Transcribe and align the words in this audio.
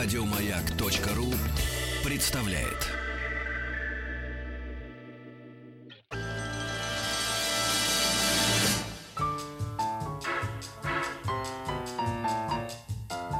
Радиомаяк.ру 0.00 1.26
представляет. 2.08 2.86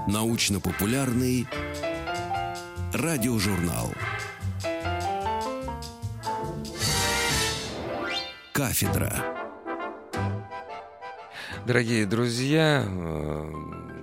Научно-популярный 0.09 1.47
радиожурнал. 2.93 3.93
Кафедра. 8.53 9.15
Дорогие 11.65 12.05
друзья, 12.05 12.83
э, 12.85 13.98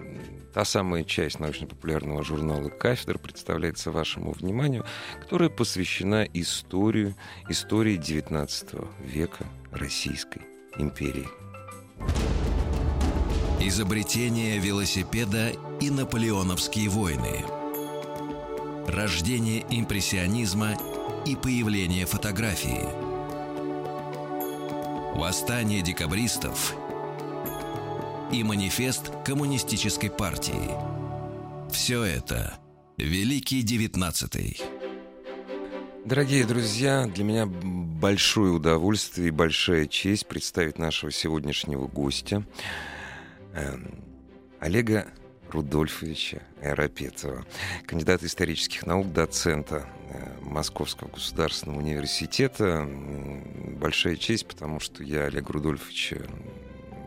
та 0.55 0.63
самая 0.63 1.03
часть 1.03 1.41
научно-популярного 1.41 2.23
журнала 2.23 2.69
«Кафедра» 2.69 3.17
представляется 3.17 3.91
вашему 3.91 4.31
вниманию, 4.31 4.85
которая 5.19 5.49
посвящена 5.49 6.23
историю, 6.33 7.13
истории 7.49 7.99
XIX 7.99 8.87
века 9.01 9.43
Российской 9.73 10.43
империи. 10.77 11.27
Изобретение 13.59 14.57
велосипеда 14.59 15.51
и 15.81 15.89
наполеоновские 15.89 16.87
войны. 16.87 17.43
Рождение 18.87 19.65
импрессионизма 19.69 20.77
и 21.25 21.35
появление 21.35 22.05
фотографии. 22.05 22.87
Восстание 25.17 25.81
декабристов 25.81 26.77
и 28.31 28.43
манифест 28.43 29.11
коммунистической 29.23 30.09
партии. 30.09 30.71
Все 31.71 32.03
это 32.03 32.57
Великий 32.97 33.61
Девятнадцатый. 33.61 34.61
Дорогие 36.05 36.45
друзья, 36.45 37.07
для 37.07 37.23
меня 37.23 37.45
большое 37.45 38.51
удовольствие 38.51 39.29
и 39.29 39.31
большая 39.31 39.87
честь 39.87 40.27
представить 40.27 40.77
нашего 40.77 41.11
сегодняшнего 41.11 41.87
гостя, 41.87 42.43
э, 43.53 43.75
Олега 44.59 45.07
Рудольфовича 45.49 46.43
Аэропетова, 46.61 47.45
кандидата 47.85 48.25
исторических 48.25 48.85
наук, 48.85 49.11
доцента 49.13 49.87
э, 50.09 50.41
Московского 50.41 51.09
государственного 51.09 51.79
университета. 51.79 52.87
Большая 53.79 54.15
честь, 54.15 54.47
потому 54.47 54.79
что 54.79 55.03
я 55.03 55.25
Олега 55.25 55.53
Рудольфовича 55.53 56.21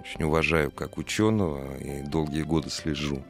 очень 0.08 0.24
уважаю 0.24 0.70
как 0.70 0.96
ученого 0.98 1.76
и 1.78 2.02
долгие 2.02 2.42
годы 2.42 2.68
слежу 2.70 3.24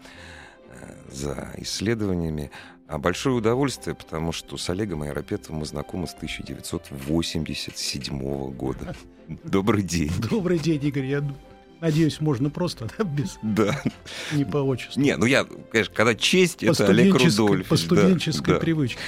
э, 0.70 0.94
за 1.10 1.50
исследованиями. 1.58 2.50
А 2.86 2.98
большое 2.98 3.34
удовольствие, 3.36 3.96
потому 3.96 4.32
что 4.32 4.56
с 4.56 4.70
Олегом 4.70 5.02
Айропетовым 5.02 5.58
мы 5.60 5.66
знакомы 5.66 6.06
с 6.06 6.14
1987 6.14 8.50
года. 8.52 8.96
Добрый 9.44 9.82
день. 9.82 10.10
Добрый 10.30 10.58
день, 10.58 10.82
Игорь. 10.84 11.04
Я 11.06 11.22
надеюсь, 11.80 12.20
можно 12.20 12.50
просто, 12.50 12.88
да, 12.96 13.02
без... 13.04 13.36
Да. 13.42 13.80
Не 14.32 14.44
по 14.44 14.58
отчеству. 14.58 15.00
Не, 15.00 15.16
ну 15.16 15.26
я, 15.26 15.44
конечно, 15.44 15.94
когда 15.94 16.14
честь, 16.14 16.60
по 16.60 16.70
это 16.70 16.86
Олег 16.86 17.14
Рудольфович. 17.14 17.66
По 17.66 17.76
студенческой 17.76 18.54
да, 18.54 18.60
привычке. 18.60 19.00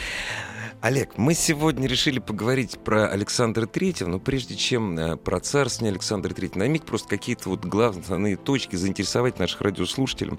Олег, 0.81 1.19
мы 1.19 1.35
сегодня 1.35 1.87
решили 1.87 2.21
поговорить 2.21 2.79
про 2.79 3.07
Александра 3.07 3.67
Третьего, 3.67 4.09
но 4.09 4.19
прежде 4.19 4.57
чем 4.57 4.99
э, 4.99 5.17
про 5.17 5.39
царствование 5.39 5.93
Александра 5.93 6.33
Третьего, 6.33 6.61
наймите 6.61 6.87
просто 6.87 7.07
какие-то 7.07 7.51
вот 7.51 7.67
главные 7.67 8.39
точки, 8.39 8.77
заинтересовать 8.77 9.39
наших 9.39 9.61
радиослушателей 9.61 10.39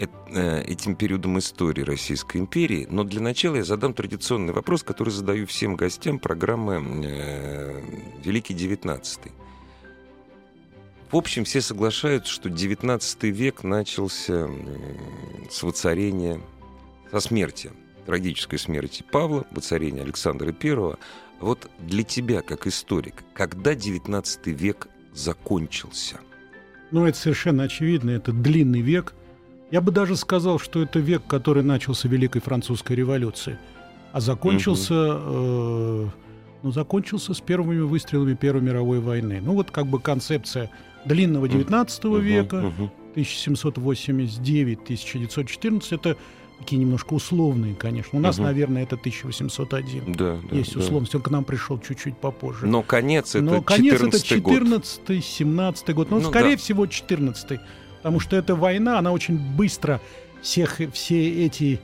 э, 0.00 0.62
этим 0.62 0.96
периодом 0.96 1.38
истории 1.38 1.82
Российской 1.82 2.38
империи. 2.38 2.88
Но 2.90 3.04
для 3.04 3.20
начала 3.20 3.56
я 3.56 3.64
задам 3.64 3.94
традиционный 3.94 4.52
вопрос, 4.52 4.82
который 4.82 5.10
задаю 5.10 5.46
всем 5.46 5.76
гостям 5.76 6.18
программы 6.18 6.82
э, 7.04 7.80
«Великий 8.24 8.54
девятнадцатый». 8.54 9.30
В 11.12 11.16
общем, 11.16 11.44
все 11.44 11.60
соглашаются, 11.60 12.32
что 12.32 12.48
XIX 12.48 13.00
век 13.30 13.62
начался 13.62 14.48
с 15.48 15.62
воцарения, 15.62 16.40
со 17.12 17.20
смерти 17.20 17.70
трагической 18.06 18.58
смерти 18.58 19.04
Павла, 19.10 19.44
воцарения 19.50 20.02
Александра 20.02 20.54
I. 20.62 20.96
Вот 21.40 21.68
для 21.78 22.02
тебя, 22.02 22.40
как 22.40 22.66
историк, 22.66 23.24
когда 23.34 23.74
XIX 23.74 24.24
век 24.46 24.88
закончился? 25.12 26.16
Ну, 26.90 27.04
это 27.04 27.18
совершенно 27.18 27.64
очевидно, 27.64 28.08
это 28.10 28.32
длинный 28.32 28.80
век. 28.80 29.12
Я 29.70 29.80
бы 29.80 29.92
даже 29.92 30.16
сказал, 30.16 30.58
что 30.58 30.82
это 30.82 30.98
век, 31.00 31.22
который 31.26 31.62
начался 31.62 32.08
Великой 32.08 32.40
Французской 32.40 32.94
революцией, 32.94 33.58
а 34.12 34.20
закончился, 34.20 35.16
угу. 35.16 35.24
э, 35.26 36.06
ну, 36.62 36.70
закончился 36.70 37.34
с 37.34 37.40
первыми 37.40 37.80
выстрелами 37.80 38.34
Первой 38.34 38.62
мировой 38.62 39.00
войны. 39.00 39.40
Ну, 39.42 39.54
вот 39.54 39.72
как 39.72 39.88
бы 39.88 39.98
концепция 40.00 40.70
длинного 41.04 41.46
XIX 41.46 42.06
угу, 42.06 42.18
века, 42.18 42.66
угу. 42.66 42.92
1789-1914, 43.16 45.94
это 45.94 46.16
такие 46.58 46.78
немножко 46.78 47.14
условные, 47.14 47.74
конечно. 47.74 48.18
У 48.18 48.22
нас, 48.22 48.36
угу. 48.36 48.44
наверное, 48.44 48.82
это 48.82 48.96
1801. 48.96 50.12
Да, 50.12 50.38
да, 50.50 50.56
Есть 50.56 50.76
условность. 50.76 51.14
Он 51.14 51.22
к 51.22 51.30
нам 51.30 51.44
пришел 51.44 51.78
чуть-чуть 51.78 52.16
попозже. 52.16 52.66
Но 52.66 52.82
конец 52.82 53.34
это 53.34 53.44
Но 53.44 53.62
конец 53.62 54.00
это 54.00 54.20
14 54.20 55.24
17 55.24 55.94
год. 55.94 56.10
Но, 56.10 56.18
ну, 56.18 56.28
скорее 56.28 56.56
да. 56.56 56.62
всего, 56.62 56.86
14 56.86 57.60
Потому 57.98 58.20
что 58.20 58.36
эта 58.36 58.54
война, 58.54 58.98
она 58.98 59.10
очень 59.10 59.36
быстро 59.36 60.00
всех, 60.40 60.80
все 60.92 61.44
эти 61.44 61.80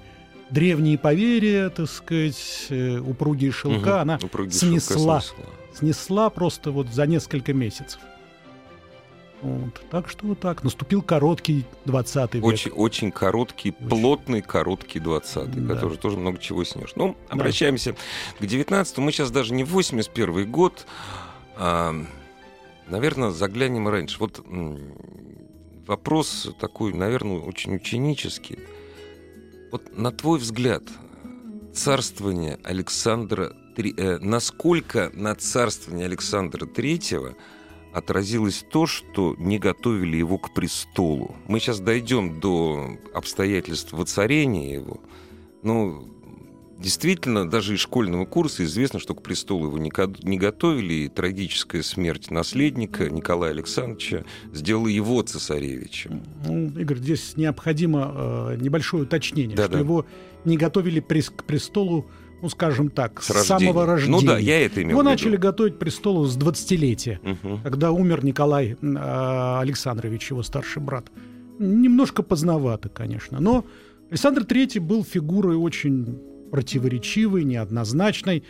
древние 0.50 0.96
поверья, 0.96 1.68
так 1.68 1.88
сказать, 1.88 2.66
э, 2.68 2.98
упругие 2.98 3.50
шелка, 3.50 3.88
угу. 3.88 4.00
она 4.02 4.18
упругие 4.22 4.52
снесла, 4.52 5.20
шелка 5.20 5.34
снесла. 5.34 5.52
Снесла 5.74 6.30
просто 6.30 6.70
вот 6.70 6.88
за 6.88 7.06
несколько 7.06 7.52
месяцев. 7.52 8.00
Вот. 9.42 9.82
Так 9.90 10.08
что 10.08 10.26
вот 10.26 10.38
так. 10.38 10.62
Наступил 10.62 11.02
короткий 11.02 11.64
20 11.84 12.34
век. 12.34 12.44
Очень, 12.44 12.70
очень 12.70 13.10
короткий, 13.10 13.74
очень. 13.76 13.88
плотный, 13.88 14.40
короткий 14.40 15.00
20 15.00 15.66
да. 15.66 15.74
который 15.74 15.98
тоже 15.98 16.16
много 16.16 16.38
чего 16.38 16.62
снешь. 16.62 16.92
Ну, 16.94 17.16
обращаемся 17.28 17.92
да. 17.92 18.46
к 18.46 18.48
19 18.48 18.98
Мы 18.98 19.10
сейчас 19.10 19.32
даже 19.32 19.52
не 19.52 19.64
81 19.64 20.50
год, 20.50 20.86
а, 21.56 21.92
наверное, 22.88 23.30
заглянем 23.30 23.88
раньше. 23.88 24.18
Вот 24.20 24.44
вопрос 25.88 26.48
такой, 26.60 26.92
наверное, 26.92 27.40
очень 27.40 27.74
ученический. 27.74 28.60
Вот 29.72 29.98
на 29.98 30.12
твой 30.12 30.38
взгляд, 30.38 30.84
царствование 31.74 32.60
Александра, 32.62 33.52
э, 33.76 34.18
насколько 34.18 35.10
на 35.14 35.34
царствование 35.34 36.06
Александра 36.06 36.64
Третьего– 36.66 37.34
отразилось 37.92 38.64
то, 38.70 38.86
что 38.86 39.34
не 39.38 39.58
готовили 39.58 40.16
его 40.16 40.38
к 40.38 40.52
престолу. 40.54 41.36
Мы 41.46 41.60
сейчас 41.60 41.80
дойдем 41.80 42.40
до 42.40 42.98
обстоятельств 43.14 43.92
воцарения 43.92 44.72
его. 44.72 45.00
Ну, 45.62 46.08
действительно, 46.78 47.48
даже 47.48 47.74
из 47.74 47.80
школьного 47.80 48.24
курса 48.24 48.64
известно, 48.64 48.98
что 48.98 49.14
к 49.14 49.22
престолу 49.22 49.66
его 49.66 49.78
не 49.78 50.38
готовили, 50.38 50.94
и 50.94 51.08
трагическая 51.08 51.82
смерть 51.82 52.30
наследника 52.30 53.08
Николая 53.08 53.52
Александровича 53.52 54.24
сделала 54.52 54.88
его 54.88 55.22
цесаревичем. 55.22 56.22
Ну, 56.44 56.68
Игорь, 56.78 56.98
здесь 56.98 57.36
необходимо 57.36 58.12
э, 58.14 58.56
небольшое 58.60 59.04
уточнение, 59.04 59.56
да, 59.56 59.66
что 59.66 59.78
его 59.78 60.06
не 60.44 60.56
готовили 60.56 61.00
к 61.00 61.44
престолу 61.44 62.06
ну, 62.42 62.48
скажем 62.48 62.90
так, 62.90 63.22
с, 63.22 63.28
с 63.32 63.46
самого 63.46 63.86
рождения. 63.86 64.18
Ну 64.20 64.26
да, 64.26 64.36
я 64.38 64.60
это 64.66 64.82
имел 64.82 64.90
Его 64.90 65.02
начали 65.02 65.36
готовить 65.36 65.78
престолу 65.78 66.26
с 66.26 66.36
20-летия, 66.36 67.18
угу. 67.22 67.60
когда 67.62 67.92
умер 67.92 68.24
Николай 68.24 68.76
э, 68.80 69.58
Александрович, 69.60 70.30
его 70.30 70.42
старший 70.42 70.82
брат. 70.82 71.06
Немножко 71.60 72.24
поздновато, 72.24 72.88
конечно, 72.88 73.38
но 73.40 73.64
Александр 74.10 74.42
III 74.42 74.80
был 74.80 75.04
фигурой 75.04 75.56
очень 75.56 76.18
противоречивой, 76.50 77.44
неоднозначной. 77.44 78.42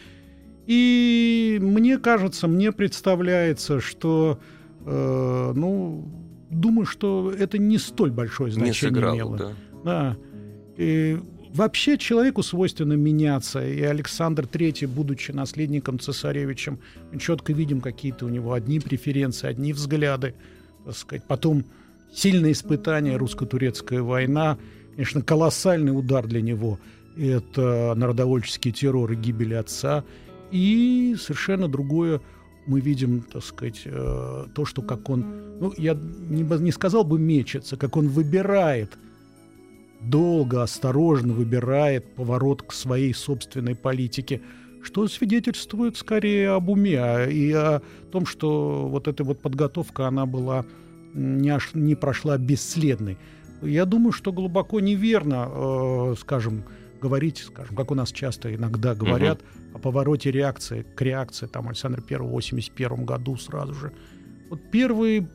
И 0.66 1.58
мне 1.60 1.98
кажется, 1.98 2.48
мне 2.48 2.72
представляется, 2.72 3.80
что, 3.80 4.40
э, 4.86 5.52
ну, 5.54 6.08
думаю, 6.50 6.86
что 6.86 7.30
это 7.30 7.58
не 7.58 7.76
столь 7.76 8.10
большое 8.10 8.52
значение 8.52 8.72
не 8.72 8.78
сыграло, 8.78 9.14
имело. 9.14 9.36
Да. 9.36 9.52
да. 9.84 10.16
И 10.78 11.18
Вообще 11.54 11.98
человеку 11.98 12.42
свойственно 12.42 12.94
меняться, 12.94 13.66
и 13.66 13.82
Александр 13.82 14.44
III, 14.44 14.86
будучи 14.86 15.32
наследником 15.32 15.98
цесаревичем, 15.98 16.78
мы 17.12 17.20
четко 17.20 17.52
видим 17.52 17.82
какие-то 17.82 18.24
у 18.24 18.30
него 18.30 18.54
одни 18.54 18.80
преференции, 18.80 19.48
одни 19.48 19.74
взгляды, 19.74 20.34
так 20.86 20.96
сказать. 20.96 21.24
Потом 21.28 21.66
сильное 22.14 22.52
испытание, 22.52 23.16
русско-турецкая 23.16 24.02
война, 24.02 24.56
конечно, 24.92 25.20
колоссальный 25.20 25.96
удар 25.96 26.26
для 26.26 26.40
него. 26.40 26.78
Это 27.18 27.92
народовольческий 27.96 28.72
террор 28.72 29.12
и 29.12 29.16
гибель 29.16 29.54
отца. 29.56 30.04
И 30.50 31.14
совершенно 31.20 31.68
другое 31.68 32.22
мы 32.64 32.80
видим, 32.80 33.20
так 33.22 33.44
сказать, 33.44 33.82
э, 33.84 34.46
то, 34.54 34.64
что 34.64 34.80
как 34.80 35.10
он, 35.10 35.58
ну, 35.60 35.74
я 35.76 35.92
не, 35.94 36.44
не 36.44 36.72
сказал 36.72 37.04
бы 37.04 37.18
мечется, 37.18 37.76
как 37.76 37.98
он 37.98 38.08
выбирает 38.08 38.96
долго, 40.04 40.62
осторожно 40.62 41.32
выбирает 41.32 42.14
поворот 42.14 42.62
к 42.62 42.72
своей 42.72 43.14
собственной 43.14 43.74
политике, 43.74 44.40
что 44.82 45.06
свидетельствует 45.06 45.96
скорее 45.96 46.50
об 46.50 46.68
уме 46.68 46.98
а 46.98 47.26
и 47.26 47.52
о 47.52 47.82
том, 48.10 48.26
что 48.26 48.88
вот 48.88 49.08
эта 49.08 49.22
вот 49.24 49.40
подготовка, 49.40 50.08
она 50.08 50.26
была 50.26 50.64
не, 51.14 51.56
не 51.74 51.94
прошла 51.94 52.36
бесследной. 52.36 53.18
Я 53.62 53.84
думаю, 53.84 54.12
что 54.12 54.32
глубоко 54.32 54.80
неверно, 54.80 55.48
э, 55.48 56.14
скажем, 56.18 56.64
говорить, 57.00 57.38
скажем, 57.38 57.76
как 57.76 57.90
у 57.90 57.94
нас 57.94 58.10
часто 58.10 58.54
иногда 58.54 58.94
говорят, 58.94 59.40
угу. 59.40 59.76
о 59.76 59.78
повороте 59.78 60.30
реакции 60.30 60.84
к 60.96 61.00
реакции 61.00 61.46
там 61.46 61.68
Александра 61.68 62.02
I 62.08 62.16
в 62.18 62.30
81 62.30 63.04
году 63.04 63.36
сразу 63.36 63.74
же. 63.74 63.92
Вот 64.50 64.60
первые 64.70 65.28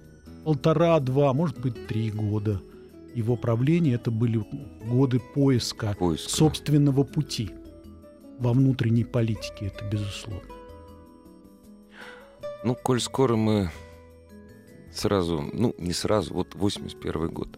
полтора-два, 0.43 1.33
может 1.33 1.59
быть, 1.59 1.87
три 1.87 2.11
года 2.11 2.61
его 3.17 3.35
правления 3.35 3.93
это 3.93 4.11
были 4.11 4.45
годы 4.85 5.19
поиска, 5.19 5.95
поиска 5.97 6.29
собственного 6.29 7.03
пути 7.03 7.49
во 8.37 8.53
внутренней 8.53 9.05
политике, 9.05 9.67
это 9.73 9.83
безусловно. 9.85 10.47
Ну, 12.63 12.75
коль 12.75 13.01
скоро 13.01 13.35
мы 13.35 13.71
сразу, 14.93 15.41
ну, 15.51 15.73
не 15.79 15.93
сразу, 15.93 16.33
вот 16.35 16.53
81 16.53 17.29
год. 17.29 17.57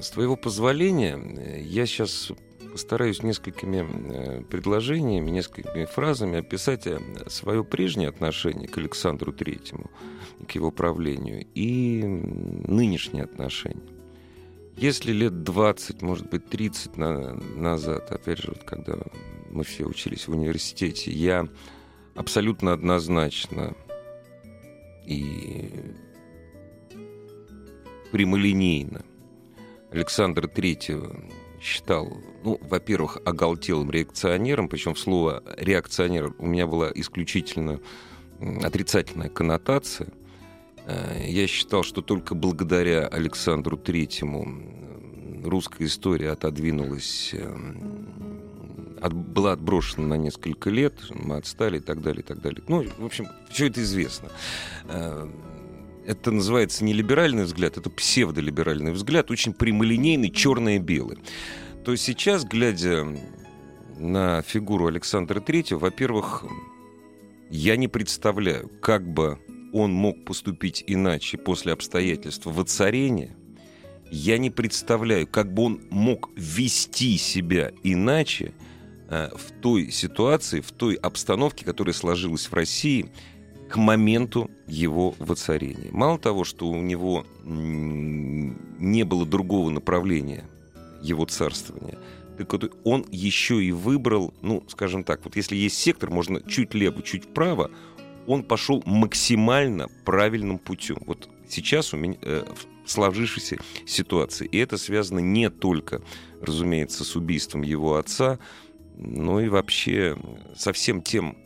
С 0.00 0.10
твоего 0.10 0.36
позволения, 0.36 1.60
я 1.60 1.84
сейчас 1.84 2.32
постараюсь 2.72 3.22
несколькими 3.22 3.86
э, 3.86 4.40
предложениями, 4.42 5.30
несколькими 5.30 5.84
фразами 5.84 6.38
описать 6.38 6.86
э, 6.86 6.98
свое 7.28 7.62
прежнее 7.62 8.08
отношение 8.08 8.68
к 8.68 8.78
Александру 8.78 9.32
Третьему, 9.32 9.90
к 10.48 10.52
его 10.52 10.70
правлению, 10.72 11.46
и 11.54 12.02
нынешнее 12.02 13.24
отношение. 13.24 13.93
Если 14.76 15.12
лет 15.12 15.44
20, 15.44 16.02
может 16.02 16.28
быть, 16.28 16.48
30 16.48 16.96
на, 16.96 17.34
назад, 17.34 18.10
опять 18.10 18.38
же, 18.38 18.48
вот 18.48 18.64
когда 18.64 18.98
мы 19.50 19.62
все 19.62 19.84
учились 19.84 20.26
в 20.26 20.32
университете, 20.32 21.12
я 21.12 21.48
абсолютно 22.16 22.72
однозначно 22.72 23.74
и 25.06 25.70
прямолинейно 28.10 29.04
Александра 29.90 30.48
Третьего 30.48 31.24
считал, 31.60 32.18
ну, 32.42 32.58
во-первых, 32.62 33.18
оголтелым 33.24 33.90
реакционером, 33.90 34.68
причем 34.68 34.96
слово 34.96 35.42
реакционер 35.56 36.34
у 36.38 36.46
меня 36.46 36.66
была 36.66 36.90
исключительно 36.94 37.80
отрицательная 38.62 39.28
коннотация. 39.28 40.08
Э, 40.86 41.24
я 41.26 41.46
считал, 41.46 41.82
что 41.82 42.02
только 42.02 42.34
благодаря 42.34 43.06
Александру 43.06 43.76
Третьему 43.76 45.44
русская 45.44 45.84
история 45.86 46.30
отодвинулась, 46.30 47.30
эм, 47.32 48.98
от, 49.00 49.12
была 49.12 49.52
отброшена 49.52 50.06
на 50.06 50.14
несколько 50.14 50.70
лет, 50.70 50.94
мы 51.10 51.36
отстали 51.36 51.78
и 51.78 51.80
так 51.80 52.02
далее, 52.02 52.22
и 52.22 52.24
так 52.24 52.40
далее. 52.40 52.62
Ну, 52.68 52.84
в 52.98 53.04
общем, 53.04 53.28
все 53.50 53.66
это 53.66 53.82
известно. 53.82 54.28
Э, 54.84 55.28
это 56.06 56.30
называется 56.30 56.84
не 56.84 56.92
либеральный 56.92 57.44
взгляд, 57.44 57.78
это 57.78 57.88
псевдолиберальный 57.88 58.92
взгляд, 58.92 59.30
очень 59.30 59.54
прямолинейный, 59.54 60.30
черное-белый. 60.30 61.18
То 61.84 61.92
есть 61.92 62.04
сейчас, 62.04 62.44
глядя 62.44 63.06
на 63.98 64.42
фигуру 64.42 64.86
Александра 64.86 65.40
Третьего, 65.40 65.78
во-первых, 65.78 66.44
я 67.50 67.76
не 67.76 67.88
представляю, 67.88 68.70
как 68.80 69.06
бы 69.06 69.38
он 69.74 69.92
мог 69.92 70.24
поступить 70.24 70.82
иначе 70.86 71.36
после 71.36 71.72
обстоятельств 71.72 72.46
воцарения. 72.46 73.36
Я 74.10 74.38
не 74.38 74.50
представляю, 74.50 75.26
как 75.26 75.52
бы 75.52 75.64
он 75.64 75.82
мог 75.90 76.30
вести 76.36 77.18
себя 77.18 77.72
иначе 77.82 78.54
э, 79.10 79.30
в 79.34 79.60
той 79.60 79.90
ситуации, 79.90 80.60
в 80.60 80.72
той 80.72 80.94
обстановке, 80.94 81.64
которая 81.64 81.92
сложилась 81.92 82.46
в 82.46 82.54
России– 82.54 83.10
к 83.68 83.76
моменту 83.76 84.50
его 84.68 85.16
воцарения. 85.18 85.90
Мало 85.90 86.16
того, 86.18 86.44
что 86.44 86.68
у 86.68 86.80
него 86.80 87.26
не 87.44 89.02
было 89.02 89.26
другого 89.26 89.70
направления 89.70 90.44
его 91.02 91.24
царствования, 91.24 91.98
так 92.38 92.52
вот 92.52 92.72
он 92.84 93.04
еще 93.10 93.62
и 93.62 93.72
выбрал, 93.72 94.32
ну, 94.42 94.62
скажем 94.68 95.02
так, 95.02 95.24
вот 95.24 95.34
если 95.34 95.56
есть 95.56 95.76
сектор, 95.76 96.10
можно 96.10 96.40
чуть 96.40 96.72
лево, 96.74 97.02
чуть 97.02 97.24
вправо, 97.24 97.70
он 98.26 98.42
пошел 98.42 98.82
максимально 98.86 99.88
правильным 100.04 100.58
путем. 100.58 100.98
Вот 101.06 101.28
сейчас 101.48 101.94
у 101.94 101.96
меня 101.96 102.16
э, 102.22 102.44
в 102.84 102.90
сложившейся 102.90 103.58
ситуации. 103.86 104.46
И 104.46 104.58
это 104.58 104.76
связано 104.76 105.20
не 105.20 105.50
только, 105.50 106.02
разумеется, 106.40 107.04
с 107.04 107.16
убийством 107.16 107.62
его 107.62 107.96
отца, 107.96 108.38
но 108.96 109.40
и 109.40 109.48
вообще 109.48 110.16
со 110.54 110.72
всем 110.72 111.02
тем 111.02 111.36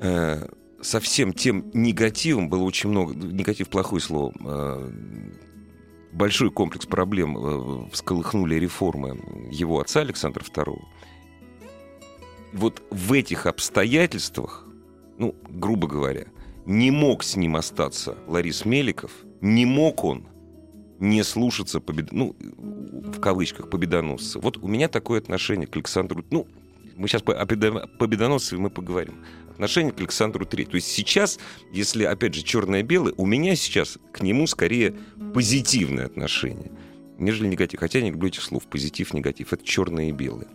э, 0.00 0.48
со 0.82 1.00
всем 1.00 1.32
тем 1.32 1.70
негативом 1.74 2.48
было 2.48 2.62
очень 2.62 2.90
много, 2.90 3.14
негатив 3.14 3.68
плохое 3.68 4.00
слово, 4.00 4.32
э, 4.40 4.90
большой 6.12 6.50
комплекс 6.50 6.86
проблем 6.86 7.36
э, 7.38 7.90
всколыхнули 7.92 8.54
реформы 8.56 9.20
его 9.50 9.80
отца 9.80 10.00
Александра 10.00 10.42
II. 10.42 10.82
Вот 12.52 12.82
в 12.90 13.12
этих 13.12 13.46
обстоятельствах, 13.46 14.66
ну, 15.20 15.36
грубо 15.48 15.86
говоря, 15.86 16.26
не 16.64 16.90
мог 16.90 17.22
с 17.22 17.36
ним 17.36 17.56
остаться 17.56 18.16
Ларис 18.26 18.64
Меликов, 18.64 19.12
не 19.40 19.66
мог 19.66 20.02
он 20.02 20.26
не 20.98 21.22
слушаться 21.22 21.80
побед... 21.80 22.10
ну, 22.10 22.34
в 22.40 23.20
кавычках 23.20 23.70
победоносца. 23.70 24.38
Вот 24.38 24.56
у 24.56 24.66
меня 24.66 24.88
такое 24.88 25.20
отношение 25.20 25.66
к 25.66 25.76
Александру. 25.76 26.24
Ну, 26.30 26.46
мы 26.96 27.06
сейчас 27.06 27.22
по 27.22 27.34
победоносцу 27.34 28.58
мы 28.58 28.70
поговорим 28.70 29.24
отношение 29.50 29.92
к 29.92 30.00
Александру 30.00 30.46
III. 30.46 30.70
То 30.70 30.74
есть 30.76 30.88
сейчас, 30.88 31.38
если, 31.70 32.04
опять 32.04 32.34
же, 32.34 32.42
черное-белое, 32.42 33.12
у 33.18 33.26
меня 33.26 33.56
сейчас 33.56 33.98
к 34.12 34.22
нему 34.22 34.46
скорее 34.46 34.94
позитивное 35.34 36.06
отношение, 36.06 36.72
нежели 37.18 37.48
негатив. 37.48 37.80
Хотя 37.80 37.98
я 37.98 38.04
не 38.04 38.10
люблю 38.10 38.28
этих 38.28 38.42
слов. 38.42 38.66
Позитив, 38.66 39.12
негатив. 39.12 39.52
Это 39.52 39.64
черное 39.64 40.08
и 40.08 40.12
белое. 40.12 40.48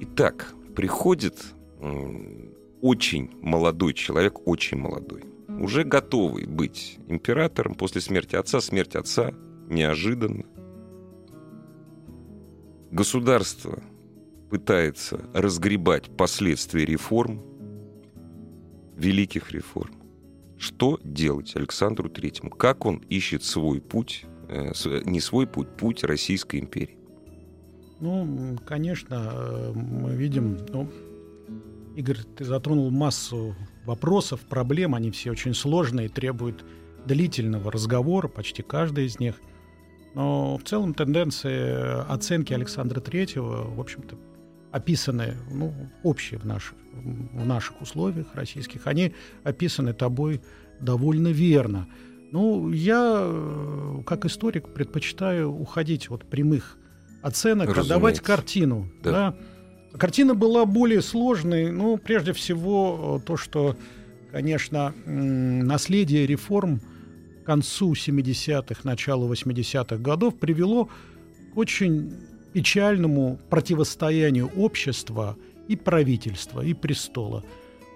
Итак, 0.00 0.54
приходит 0.74 1.36
очень 2.80 3.30
молодой 3.40 3.94
человек, 3.94 4.46
очень 4.46 4.78
молодой, 4.78 5.24
уже 5.48 5.84
готовый 5.84 6.46
быть 6.46 6.98
императором 7.08 7.74
после 7.74 8.00
смерти 8.00 8.36
отца. 8.36 8.60
Смерть 8.60 8.96
отца 8.96 9.32
неожиданно. 9.68 10.44
Государство 12.90 13.82
пытается 14.50 15.28
разгребать 15.34 16.16
последствия 16.16 16.84
реформ, 16.84 17.42
великих 18.96 19.50
реформ. 19.52 19.94
Что 20.58 20.98
делать 21.04 21.54
Александру 21.54 22.08
Третьему? 22.08 22.50
Как 22.50 22.86
он 22.86 22.98
ищет 23.10 23.42
свой 23.44 23.80
путь, 23.80 24.24
э, 24.48 24.72
не 25.04 25.20
свой 25.20 25.46
путь, 25.46 25.68
путь 25.76 26.04
Российской 26.04 26.60
империи? 26.60 26.96
Ну, 28.00 28.56
конечно, 28.64 29.32
э, 29.32 29.72
мы 29.74 30.14
видим, 30.14 30.58
ну, 30.68 30.88
Игорь, 31.96 32.18
ты 32.36 32.44
затронул 32.44 32.90
массу 32.90 33.56
вопросов, 33.86 34.40
проблем, 34.40 34.94
они 34.94 35.10
все 35.10 35.30
очень 35.30 35.54
сложные, 35.54 36.10
требуют 36.10 36.62
длительного 37.06 37.72
разговора, 37.72 38.28
почти 38.28 38.62
каждый 38.62 39.06
из 39.06 39.18
них. 39.18 39.36
Но 40.14 40.58
в 40.58 40.62
целом 40.64 40.92
тенденции 40.92 42.04
оценки 42.12 42.52
Александра 42.52 43.00
Третьего, 43.00 43.62
в 43.74 43.80
общем-то, 43.80 44.18
описаны, 44.72 45.36
ну, 45.50 45.72
общие 46.02 46.38
в 46.38 46.44
наших, 46.44 46.74
в 46.92 47.46
наших 47.46 47.80
условиях 47.80 48.34
российских, 48.34 48.86
они 48.86 49.14
описаны 49.42 49.94
тобой 49.94 50.42
довольно 50.80 51.28
верно. 51.28 51.88
Ну, 52.30 52.70
я, 52.72 54.02
как 54.04 54.26
историк, 54.26 54.68
предпочитаю 54.74 55.50
уходить 55.50 56.10
от 56.10 56.28
прямых 56.28 56.76
оценок, 57.22 57.68
Разумеется. 57.68 57.94
а 57.94 57.96
давать 57.96 58.20
картину. 58.20 58.92
Да. 59.02 59.10
Да? 59.10 59.36
Картина 59.98 60.34
была 60.34 60.64
более 60.66 61.02
сложной. 61.02 61.70
Ну, 61.70 61.96
прежде 61.96 62.32
всего, 62.32 63.20
то, 63.24 63.36
что, 63.36 63.76
конечно, 64.30 64.94
наследие 65.06 66.26
реформ 66.26 66.80
к 67.42 67.46
концу 67.46 67.92
70-х, 67.92 68.80
началу 68.84 69.32
80-х 69.32 69.96
годов 69.96 70.38
привело 70.38 70.88
к 71.54 71.56
очень 71.56 72.12
печальному 72.52 73.38
противостоянию 73.50 74.50
общества 74.56 75.36
и 75.68 75.76
правительства, 75.76 76.60
и 76.62 76.74
престола. 76.74 77.44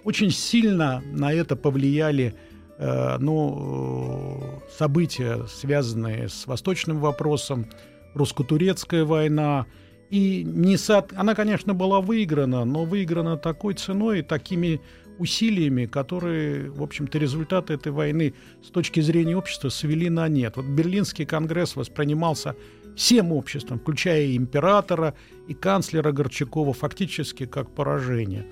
Очень 0.05 0.31
сильно 0.31 1.03
на 1.13 1.33
это 1.33 1.57
повлияли 1.57 2.35
э, 2.79 3.19
ну, 3.19 4.61
события, 4.79 5.47
связанные 5.49 6.29
с 6.29 6.47
восточным 6.47 6.99
вопросом, 6.99 7.67
русско-турецкая 8.15 9.05
война. 9.05 9.67
И 10.11 10.43
не 10.45 10.77
со... 10.77 11.07
она, 11.15 11.35
конечно, 11.35 11.73
была 11.73 12.01
выиграна, 12.01 12.65
но 12.65 12.85
выиграна 12.85 13.37
такой 13.37 13.75
ценой 13.75 14.21
и 14.21 14.23
такими 14.23 14.81
усилиями, 15.19 15.87
которые, 15.87 16.71
в 16.71 16.83
общем-то, 16.83 17.19
результаты 17.19 17.75
этой 17.75 17.93
войны 17.93 18.35
с 18.65 18.71
точки 18.71 19.01
зрения 19.01 19.37
общества 19.37 19.69
свели 19.69 20.09
на 20.09 20.27
нет. 20.29 20.57
Вот 20.57 20.65
Берлинский 20.65 21.27
конгресс 21.27 21.77
воспринимался 21.77 22.57
всем 22.97 23.33
обществом, 23.33 23.79
включая 23.79 24.23
и 24.25 24.37
императора, 24.37 25.15
и 25.47 25.55
канцлера 25.55 26.11
Горчакова, 26.11 26.73
фактически 26.73 27.47
как 27.47 27.71
поражение. 27.75 28.47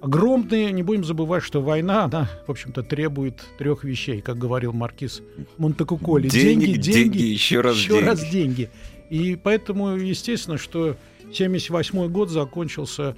Огромные, 0.00 0.72
не 0.72 0.82
будем 0.82 1.04
забывать, 1.04 1.42
что 1.42 1.60
война, 1.60 2.04
она, 2.04 2.26
в 2.46 2.50
общем-то, 2.50 2.82
требует 2.82 3.44
трех 3.58 3.84
вещей, 3.84 4.22
как 4.22 4.38
говорил 4.38 4.72
маркиз 4.72 5.20
Монтекуколи. 5.58 6.28
Деньги, 6.30 6.64
деньги, 6.64 6.78
деньги, 6.78 7.22
еще 7.22 7.60
раз 7.60 7.76
еще 7.76 7.90
деньги. 7.90 8.04
раз 8.04 8.30
деньги. 8.30 8.70
И 9.10 9.36
поэтому, 9.36 9.96
естественно, 9.96 10.56
что 10.56 10.96
78 11.32 12.08
год 12.08 12.30
закончился, 12.30 13.16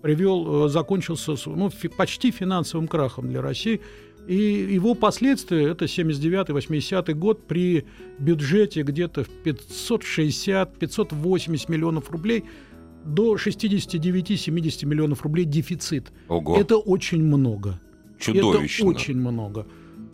привел, 0.00 0.66
э, 0.66 0.68
закончился 0.68 1.34
ну, 1.46 1.68
фи, 1.68 1.88
почти 1.88 2.30
финансовым 2.30 2.86
крахом 2.88 3.28
для 3.28 3.42
России. 3.42 3.82
И 4.28 4.36
его 4.36 4.94
последствия 4.94 5.66
это 5.66 5.86
79-80 5.86 7.12
год 7.14 7.48
при 7.48 7.86
бюджете 8.20 8.82
где-то 8.82 9.24
в 9.24 9.28
560-580 9.44 11.70
миллионов 11.70 12.12
рублей 12.12 12.44
до 13.04 13.34
69-70 13.34 14.86
миллионов 14.86 15.22
рублей 15.22 15.44
дефицит. 15.44 16.12
Ого. 16.28 16.56
Это 16.56 16.76
очень 16.76 17.24
много. 17.24 17.80
Чудовищно. 18.20 18.84
Это 18.84 18.90
очень 18.90 19.16
много. 19.16 19.66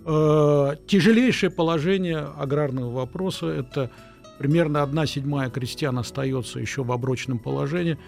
Э, 0.07 0.77
тяжелейшее 0.87 1.51
положение 1.51 2.19
аграрного 2.19 2.91
вопроса– 2.91 3.47
это 3.49 3.91
примерно 4.39 4.83
одна 4.83 5.07
седьмая 5.07 5.51
крестьян 5.51 5.99
остается 5.99 6.59
еще 6.61 6.83
в 6.83 6.93
оброчном 6.93 7.39
положении. 7.39 7.99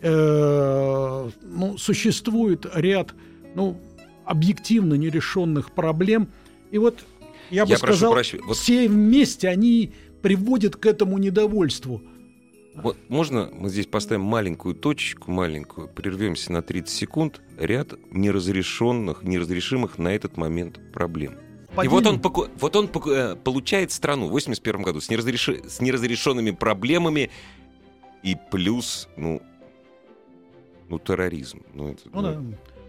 Э, 0.00 1.30
ну, 1.42 1.78
существует 1.78 2.66
ряд 2.74 3.14
ну, 3.54 3.80
объективно 4.24 4.94
нерешенных 4.94 5.72
проблем. 5.72 6.28
И 6.70 6.78
вот 6.78 7.04
я 7.50 7.64
бы 7.64 7.72
я 7.72 7.78
сказал, 7.78 8.12
прошу, 8.12 8.38
вот... 8.46 8.56
все 8.56 8.88
вместе 8.88 9.48
они 9.48 9.92
приводят 10.22 10.76
к 10.76 10.86
этому 10.86 11.18
недовольству. 11.18 12.02
Вот 12.74 12.96
можно 13.08 13.48
мы 13.52 13.68
здесь 13.68 13.86
поставим 13.86 14.22
маленькую 14.22 14.74
точечку, 14.74 15.30
маленькую, 15.30 15.88
прервемся 15.88 16.50
на 16.50 16.60
30 16.60 16.88
секунд, 16.88 17.40
ряд 17.56 17.94
неразрешенных, 18.10 19.22
неразрешимых 19.22 19.98
на 19.98 20.12
этот 20.12 20.36
момент 20.36 20.80
проблем. 20.92 21.36
И 21.82 21.88
вот 21.88 22.06
он, 22.06 22.20
вот 22.20 22.76
он 22.76 22.90
э, 23.06 23.36
получает 23.36 23.90
страну 23.90 24.28
в 24.28 24.30
81 24.30 24.82
году 24.82 25.00
с, 25.00 25.08
неразреш... 25.08 25.48
с 25.48 25.80
неразрешенными 25.80 26.52
проблемами 26.52 27.30
и 28.22 28.36
плюс, 28.50 29.08
ну, 29.16 29.42
ну 30.88 30.98
терроризм. 30.98 31.62
Ну, 31.74 31.92
это, 31.92 32.02
ну, 32.12 32.20
ну... 32.20 32.22
Да. 32.22 32.42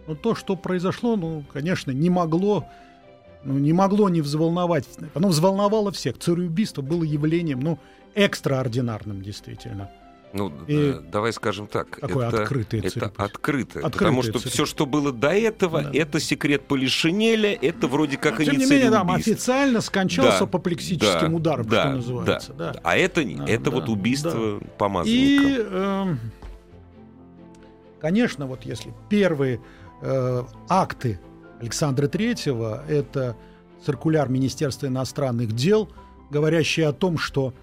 ну, 0.08 0.16
то, 0.16 0.36
что 0.36 0.56
произошло, 0.56 1.16
ну, 1.16 1.44
конечно, 1.52 1.92
не 1.92 2.10
могло 2.10 2.66
ну, 3.44 3.60
не 3.60 3.74
могло 3.74 4.10
не 4.10 4.22
взволновать. 4.22 4.86
Оно 5.14 5.30
взволновало 5.30 5.92
всех. 5.92 6.18
Цареубийство 6.18 6.82
было 6.82 7.04
явлением, 7.04 7.60
ну, 7.60 7.80
экстраординарным, 8.16 9.22
действительно. 9.22 9.92
Ну, 10.36 10.52
и 10.68 11.00
давай 11.12 11.32
скажем 11.32 11.68
так. 11.68 11.98
Такое 11.98 12.28
это, 12.28 12.42
открытое 12.44 12.82
это 12.82 13.06
открытое, 13.16 13.84
открытое. 13.84 13.84
Потому 13.84 14.22
что 14.22 14.40
цирк. 14.40 14.54
все, 14.54 14.66
что 14.66 14.86
было 14.86 15.14
до 15.14 15.30
этого, 15.30 15.84
да. 15.84 15.92
это 15.94 16.20
секрет 16.20 16.68
Полишинеля, 16.68 17.54
это 17.54 17.88
вроде 17.88 18.18
как 18.18 18.44
Тем 18.44 18.58
не 18.58 18.66
менее, 18.66 18.92
там 18.92 19.12
официально 19.12 19.80
скончался 19.80 20.40
да, 20.40 20.46
апоплексическим 20.46 21.30
да, 21.30 21.36
ударом, 21.38 21.68
да, 21.68 21.82
что 21.84 21.92
называется. 21.94 22.54
Да, 22.54 22.74
да. 22.74 22.80
А 22.84 22.98
это, 22.98 23.24
да, 23.24 23.46
это 23.48 23.64
да, 23.64 23.72
вот 23.72 23.88
убийство 23.88 24.60
да. 24.60 24.68
помазанника. 24.78 25.44
И, 25.48 25.58
э, 25.58 26.16
конечно, 28.02 28.46
вот 28.46 28.66
если 28.66 28.94
первые 29.08 29.62
э, 30.02 30.44
акты 30.68 31.18
Александра 31.62 32.08
Третьего– 32.08 32.84
это 32.90 33.38
циркуляр 33.86 34.28
Министерства 34.28 34.88
иностранных 34.88 35.54
дел, 35.54 35.90
говорящий 36.30 36.86
о 36.86 36.92
том, 36.92 37.18
что 37.18 37.54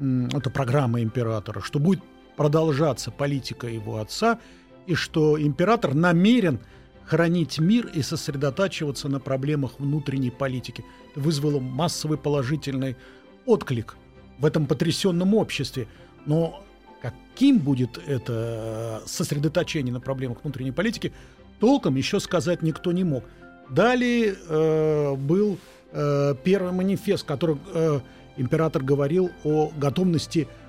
это 0.00 0.48
программа 0.48 1.02
императора, 1.02 1.60
что 1.60 1.78
будет 1.78 2.02
продолжаться 2.40 3.10
политика 3.10 3.66
его 3.66 3.98
отца, 3.98 4.38
и 4.86 4.94
что 4.94 5.38
император 5.38 5.92
намерен 5.92 6.58
хранить 7.04 7.58
мир 7.58 7.86
и 7.88 8.00
сосредотачиваться 8.00 9.10
на 9.10 9.20
проблемах 9.20 9.72
внутренней 9.78 10.30
политики. 10.30 10.82
Вызвало 11.14 11.60
массовый 11.60 12.16
положительный 12.16 12.96
отклик 13.44 13.98
в 14.38 14.46
этом 14.46 14.66
потрясенном 14.66 15.34
обществе. 15.34 15.86
Но 16.24 16.64
каким 17.02 17.58
будет 17.58 17.98
это 18.06 19.02
сосредоточение 19.04 19.92
на 19.92 20.00
проблемах 20.00 20.38
внутренней 20.42 20.72
политики, 20.72 21.12
толком 21.58 21.96
еще 21.96 22.20
сказать 22.20 22.62
никто 22.62 22.90
не 22.92 23.04
мог. 23.04 23.22
Далее 23.68 24.34
э, 24.48 25.14
был 25.14 25.58
э, 25.92 26.34
первый 26.42 26.72
манифест, 26.72 27.26
который 27.26 27.58
э, 27.74 28.00
император 28.38 28.82
говорил 28.82 29.28
о 29.44 29.70
готовности 29.76 30.48
э, 30.48 30.59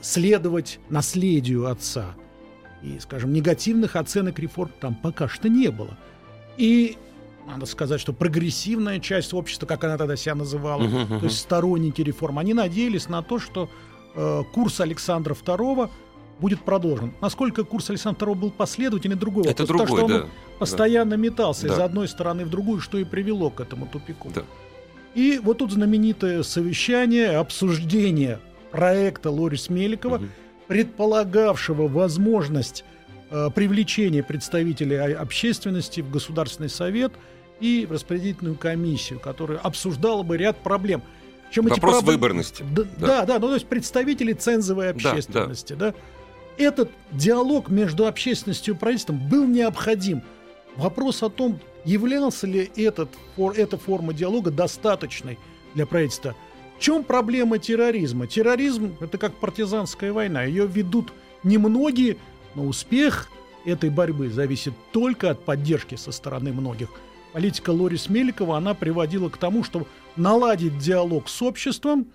следовать 0.00 0.78
наследию 0.88 1.66
отца. 1.70 2.14
И, 2.82 2.98
скажем, 3.00 3.32
негативных 3.32 3.96
оценок 3.96 4.38
реформ 4.38 4.70
там 4.80 4.94
пока 4.94 5.28
что 5.28 5.48
не 5.48 5.68
было. 5.68 5.96
И 6.56 6.96
надо 7.46 7.66
сказать, 7.66 8.00
что 8.00 8.12
прогрессивная 8.12 8.98
часть 9.00 9.32
общества, 9.32 9.66
как 9.66 9.84
она 9.84 9.96
тогда 9.96 10.16
себя 10.16 10.34
называла, 10.34 10.82
uh-huh, 10.82 11.08
uh-huh. 11.08 11.18
то 11.20 11.24
есть 11.26 11.38
сторонники 11.38 12.02
реформ, 12.02 12.38
они 12.38 12.54
надеялись 12.54 13.08
на 13.08 13.22
то, 13.22 13.38
что 13.38 13.70
э, 14.14 14.42
курс 14.52 14.80
Александра 14.80 15.34
II 15.34 15.90
будет 16.40 16.62
продолжен. 16.62 17.14
Насколько 17.20 17.64
курс 17.64 17.88
Александра 17.90 18.26
II 18.26 18.34
был 18.34 18.50
последовательный, 18.50 19.16
другой 19.16 19.44
вопрос. 19.44 19.54
Это 19.54 19.66
другой, 19.66 19.86
что 19.86 20.04
он 20.04 20.10
да. 20.10 20.26
постоянно 20.58 21.12
да. 21.12 21.16
метался 21.16 21.68
да. 21.68 21.74
из 21.74 21.78
одной 21.78 22.08
стороны 22.08 22.44
в 22.44 22.50
другую, 22.50 22.80
что 22.80 22.98
и 22.98 23.04
привело 23.04 23.50
к 23.50 23.60
этому 23.60 23.86
тупику. 23.86 24.30
Да. 24.34 24.42
И 25.14 25.40
вот 25.42 25.58
тут 25.58 25.72
знаменитое 25.72 26.42
совещание, 26.42 27.36
обсуждение 27.36 28.38
проекта 28.70 29.30
Лорис 29.30 29.68
Меликова, 29.68 30.16
угу. 30.16 30.26
предполагавшего 30.68 31.88
возможность 31.88 32.84
э, 33.30 33.50
привлечения 33.54 34.22
представителей 34.22 34.96
общественности 35.14 36.00
в 36.00 36.10
Государственный 36.10 36.68
совет 36.68 37.12
и 37.60 37.86
в 37.88 37.92
распределительную 37.92 38.56
комиссию, 38.56 39.20
которая 39.20 39.58
обсуждала 39.58 40.22
бы 40.22 40.36
ряд 40.36 40.58
проблем. 40.58 41.02
Чем 41.50 41.66
Вопрос 41.66 41.96
эти 41.96 42.04
проб... 42.04 42.04
выборности. 42.04 42.64
Да, 42.74 42.82
да. 42.98 43.06
да, 43.06 43.24
да, 43.24 43.38
ну 43.38 43.48
то 43.48 43.54
есть 43.54 43.66
представители 43.66 44.32
цензовой 44.32 44.90
общественности, 44.90 45.74
да. 45.74 45.92
да. 45.92 45.94
Этот 46.58 46.90
диалог 47.12 47.68
между 47.68 48.06
общественностью 48.06 48.74
и 48.74 48.76
правительством 48.76 49.18
был 49.28 49.46
необходим. 49.46 50.22
Вопрос 50.76 51.22
о 51.22 51.28
том, 51.28 51.60
являлся 51.84 52.46
ли 52.46 52.70
этот, 52.76 53.10
эта 53.56 53.78
форма 53.78 54.12
диалога 54.12 54.50
достаточной 54.50 55.38
для 55.74 55.86
правительства. 55.86 56.34
В 56.76 56.80
чем 56.80 57.04
проблема 57.04 57.58
терроризма? 57.58 58.26
Терроризм– 58.26 58.96
это 59.00 59.18
как 59.18 59.34
партизанская 59.34 60.12
война. 60.12 60.44
Ее 60.44 60.66
ведут 60.66 61.12
немногие, 61.42 62.18
но 62.54 62.66
успех 62.66 63.28
этой 63.64 63.90
борьбы 63.90 64.28
зависит 64.28 64.74
только 64.92 65.30
от 65.30 65.44
поддержки 65.44 65.94
со 65.94 66.12
стороны 66.12 66.52
многих. 66.52 66.88
Политика 67.32 67.70
Лорис 67.70 68.08
Меликова, 68.08 68.56
она 68.56 68.74
приводила 68.74 69.28
к 69.28 69.36
тому, 69.36 69.64
чтобы 69.64 69.86
наладить 70.16 70.78
диалог 70.78 71.28
с 71.28 71.42
обществом 71.42 72.08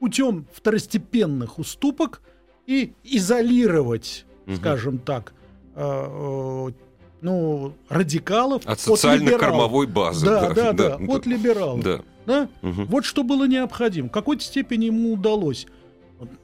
путем 0.00 0.46
второстепенных 0.52 1.58
уступок 1.58 2.22
и 2.66 2.92
изолировать, 3.04 4.24
угу. 4.46 4.56
скажем 4.56 4.98
так, 4.98 5.34
э, 5.74 6.68
э, 6.68 6.72
ну, 7.22 7.74
радикалов 7.88 8.62
от 8.66 8.80
социально-кормовой 8.80 9.86
базы. 9.86 10.26
Да, 10.26 10.48
да, 10.48 10.54
да, 10.54 10.72
да, 10.72 10.98
да, 10.98 11.12
от 11.12 11.26
либералов. 11.26 11.82
Да. 11.82 12.00
Да? 12.26 12.48
Угу. 12.62 12.84
Вот 12.84 13.04
что 13.04 13.24
было 13.24 13.46
необходимо. 13.46 14.08
В 14.08 14.12
какой-то 14.12 14.44
степени 14.44 14.86
ему 14.86 15.14
удалось. 15.14 15.66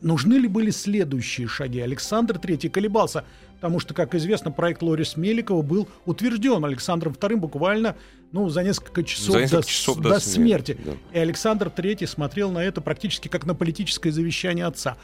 Нужны 0.00 0.34
ли 0.34 0.48
были 0.48 0.70
следующие 0.70 1.46
шаги? 1.46 1.80
Александр 1.80 2.36
III 2.36 2.70
колебался, 2.70 3.24
потому 3.56 3.78
что, 3.78 3.92
как 3.92 4.14
известно, 4.14 4.50
проект 4.50 4.82
Лорис 4.82 5.16
Меликова 5.16 5.60
был 5.60 5.86
утвержден 6.06 6.64
Александром 6.64 7.12
II 7.12 7.36
буквально 7.36 7.94
ну, 8.32 8.48
за 8.48 8.62
несколько 8.62 9.04
часов, 9.04 9.34
за 9.34 9.40
несколько 9.40 9.62
до, 9.62 9.68
часов 9.68 9.96
до, 9.98 10.08
до 10.08 10.20
смерти. 10.20 10.72
смерти. 10.72 10.98
Да. 11.12 11.18
И 11.18 11.22
Александр 11.22 11.68
III 11.68 12.06
смотрел 12.06 12.50
на 12.50 12.64
это 12.64 12.80
практически 12.80 13.28
как 13.28 13.44
на 13.44 13.54
политическое 13.54 14.10
завещание 14.10 14.64
отца. 14.64 14.96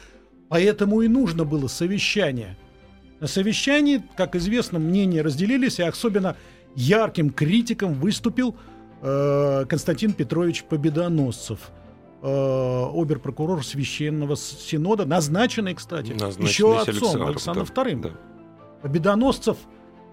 Поэтому 0.49 1.01
и 1.01 1.07
нужно 1.07 1.45
было 1.45 1.67
совещание– 1.67 2.57
на 3.23 3.27
совещании, 3.27 4.03
как 4.17 4.35
известно, 4.35 4.79
мнения 4.79 5.21
разделились, 5.21 5.79
и 5.79 5.83
особенно 5.83 6.35
ярким 6.75 7.29
критиком 7.29 7.93
выступил 7.93 8.53
э, 9.01 9.65
Константин 9.69 10.11
Петрович 10.11 10.65
Победоносцев, 10.65 11.71
э, 12.21 12.25
обер-прокурор 12.27 13.63
Священного 13.63 14.35
Синода, 14.35 15.05
назначенный, 15.05 15.73
кстати, 15.73 16.11
назначенный 16.11 16.49
еще 16.49 16.77
отцом 16.77 17.25
Александром 17.25 17.65
II. 17.65 18.01
Да. 18.01 18.09
Победоносцев 18.81 19.55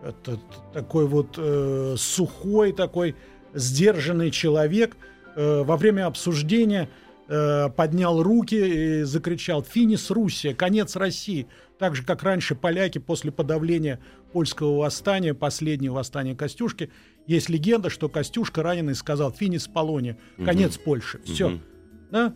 это 0.05 0.39
такой 0.73 1.09
вот 1.09 1.35
э, 1.37 1.97
сухой, 1.99 2.71
такой 2.71 3.17
сдержанный 3.55 4.31
человек. 4.31 4.97
Э, 5.35 5.65
во 5.65 5.77
время 5.77 6.07
обсуждения 6.07 6.89
э, 7.31 7.71
поднял 7.71 8.23
руки 8.23 9.01
и 9.01 9.03
закричал 9.05 9.63
«Финис 9.63 10.11
Руссия! 10.11 10.55
Конец 10.55 10.97
России!» 10.97 11.47
Так 11.79 11.97
же, 11.97 12.05
как 12.05 12.23
раньше 12.23 12.55
поляки 12.55 12.99
после 12.99 13.33
подавления 13.33 14.01
польского 14.33 14.79
восстания, 14.79 15.33
последнего 15.33 15.95
восстания 15.95 16.35
Костюшки, 16.35 16.91
есть 17.27 17.49
легенда, 17.49 17.89
что 17.89 18.09
Костюшка 18.09 18.63
раненый 18.63 18.95
сказал 18.95 19.33
«финис 19.33 19.69
Полония», 19.69 20.19
конец 20.45 20.77
угу. 20.77 20.85
Польши. 20.85 21.21
Все. 21.25 21.49
Угу. 21.49 21.61
Да? 22.11 22.35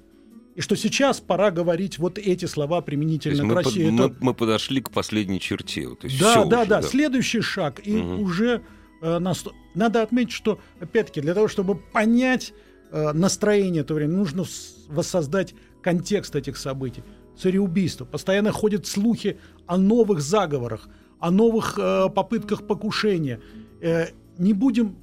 И 0.55 0.61
что 0.61 0.77
сейчас 0.77 1.21
пора 1.21 1.51
говорить 1.51 1.99
вот 1.99 2.17
эти 2.17 2.45
слова 2.45 2.81
применительно 2.81 3.53
к 3.53 3.57
России. 3.57 3.91
Мы, 3.91 4.05
это... 4.05 4.17
мы, 4.21 4.35
подошли 4.35 4.81
к 4.81 4.91
последней 4.91 5.41
черте. 5.41 5.89
Есть 6.05 6.21
да, 6.21 6.35
да, 6.35 6.41
уже, 6.41 6.51
да, 6.51 6.65
да. 6.65 6.83
Следующий 6.83 7.41
шаг. 7.41 7.81
И 7.85 7.97
угу. 7.97 8.23
уже 8.23 8.63
э, 9.03 9.19
нас... 9.19 9.45
надо 9.75 10.03
отметить, 10.03 10.33
что, 10.33 10.61
опять-таки, 10.79 11.21
для 11.21 11.35
того, 11.35 11.49
чтобы 11.49 11.75
понять 11.75 12.55
э, 12.95 13.13
настроение 13.13 13.83
этого 13.83 13.99
времени, 13.99 14.17
нужно 14.17 14.45
воссоздать 14.89 15.55
контекст 15.83 16.37
этих 16.37 16.57
событий. 16.57 17.03
Цареубийство. 17.37 18.05
Постоянно 18.05 18.53
ходят 18.53 18.87
слухи 18.87 19.39
о 19.67 19.77
новых 19.77 20.21
заговорах, 20.21 20.89
о 21.19 21.31
новых 21.31 21.77
э, 21.77 22.09
попытках 22.09 22.67
покушения. 22.67 23.41
Э, 23.81 24.07
не 24.39 24.53
будем 24.53 24.97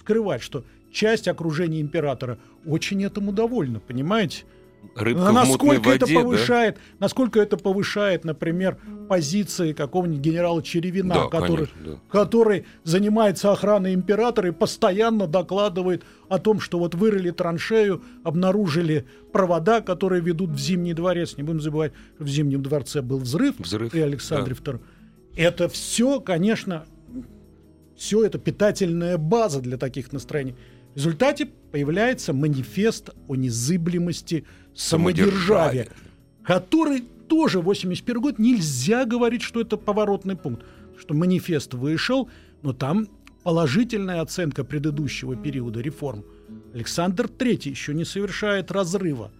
скрывать, 0.00 0.40
что 0.40 0.64
часть 0.92 1.26
окружения 1.26 1.80
императора 1.80 2.38
очень 2.64 3.02
этому 3.02 3.32
довольна, 3.32 3.80
понимаете? 3.80 4.44
Рыбка 4.94 5.32
насколько 5.32 5.80
в 5.80 5.86
воде, 5.86 6.04
это 6.04 6.06
повышает, 6.14 6.74
да? 6.76 6.80
насколько 7.00 7.40
это 7.40 7.56
повышает, 7.56 8.24
например, 8.24 8.78
позиции 9.08 9.72
какого-нибудь 9.72 10.20
генерала 10.20 10.62
Черевина, 10.62 11.14
да, 11.14 11.26
который, 11.28 11.66
конечно, 11.66 11.92
да. 11.92 12.00
который 12.10 12.66
занимается 12.84 13.52
охраной 13.52 13.94
императора 13.94 14.48
и 14.48 14.52
постоянно 14.52 15.26
докладывает 15.26 16.04
о 16.28 16.38
том, 16.38 16.60
что 16.60 16.78
вот 16.78 16.94
вырыли 16.94 17.30
траншею, 17.30 18.02
обнаружили 18.24 19.06
провода, 19.32 19.80
которые 19.80 20.22
ведут 20.22 20.50
в 20.50 20.58
Зимний 20.58 20.94
дворец. 20.94 21.36
Не 21.36 21.42
будем 21.42 21.60
забывать, 21.60 21.92
в 22.18 22.28
Зимнем 22.28 22.62
дворце 22.62 23.02
был 23.02 23.18
взрыв, 23.18 23.58
взрыв 23.58 23.90
при 23.90 24.00
Александре 24.00 24.56
да. 24.64 24.72
II. 24.72 24.80
Это 25.36 25.68
все, 25.68 26.20
конечно, 26.20 26.86
все 27.96 28.24
это 28.24 28.38
питательная 28.38 29.18
база 29.18 29.60
для 29.60 29.76
таких 29.76 30.12
настроений. 30.12 30.54
В 30.94 30.98
результате 30.98 31.46
появляется 31.72 32.32
манифест 32.32 33.10
о 33.28 33.36
незыблемости 33.36 34.46
самодержавия, 34.76 35.88
который 36.44 37.00
тоже 37.00 37.60
81 37.60 38.22
год 38.22 38.38
нельзя 38.38 39.04
говорить, 39.04 39.42
что 39.42 39.60
это 39.60 39.76
поворотный 39.76 40.36
пункт, 40.36 40.64
что 40.98 41.14
манифест 41.14 41.74
вышел, 41.74 42.28
но 42.62 42.72
там 42.72 43.08
положительная 43.42 44.20
оценка 44.20 44.64
предыдущего 44.64 45.34
периода 45.34 45.80
реформ. 45.80 46.24
Александр 46.74 47.26
III 47.26 47.70
еще 47.70 47.94
не 47.94 48.04
совершает 48.04 48.70
разрыва. 48.70 49.32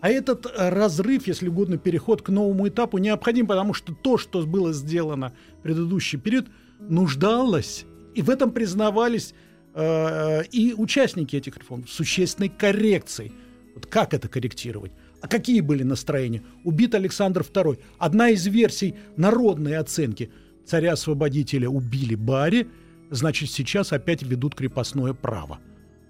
А 0.00 0.10
этот 0.10 0.46
разрыв, 0.56 1.26
если 1.26 1.48
угодно, 1.48 1.76
переход 1.76 2.22
к 2.22 2.28
новому 2.28 2.68
этапу 2.68 2.98
необходим, 2.98 3.48
потому 3.48 3.74
что 3.74 3.92
то, 3.94 4.16
что 4.16 4.46
было 4.46 4.72
сделано 4.72 5.32
в 5.58 5.62
предыдущий 5.62 6.18
период, 6.18 6.46
нуждалось, 6.78 7.84
и 8.14 8.22
в 8.22 8.30
этом 8.30 8.52
признавались 8.52 9.34
э, 9.74 10.44
и 10.52 10.72
участники 10.76 11.34
этих 11.34 11.56
реформ, 11.56 11.86
существенной 11.86 12.48
коррекцией– 12.48 13.32
вот 13.78 13.86
как 13.86 14.12
это 14.14 14.28
корректировать? 14.28 14.92
А 15.20 15.28
какие 15.28 15.60
были 15.60 15.82
настроения? 15.82 16.42
Убит 16.64 16.94
Александр 16.94 17.42
II. 17.42 17.78
Одна 17.98 18.30
из 18.30 18.46
версий 18.46 18.94
народной 19.16 19.76
оценки. 19.76 20.30
Царя-освободителя 20.66 21.68
убили 21.68 22.14
Бари, 22.14 22.68
значит, 23.10 23.50
сейчас 23.50 23.92
опять 23.92 24.22
ведут 24.22 24.54
крепостное 24.54 25.14
право. 25.14 25.58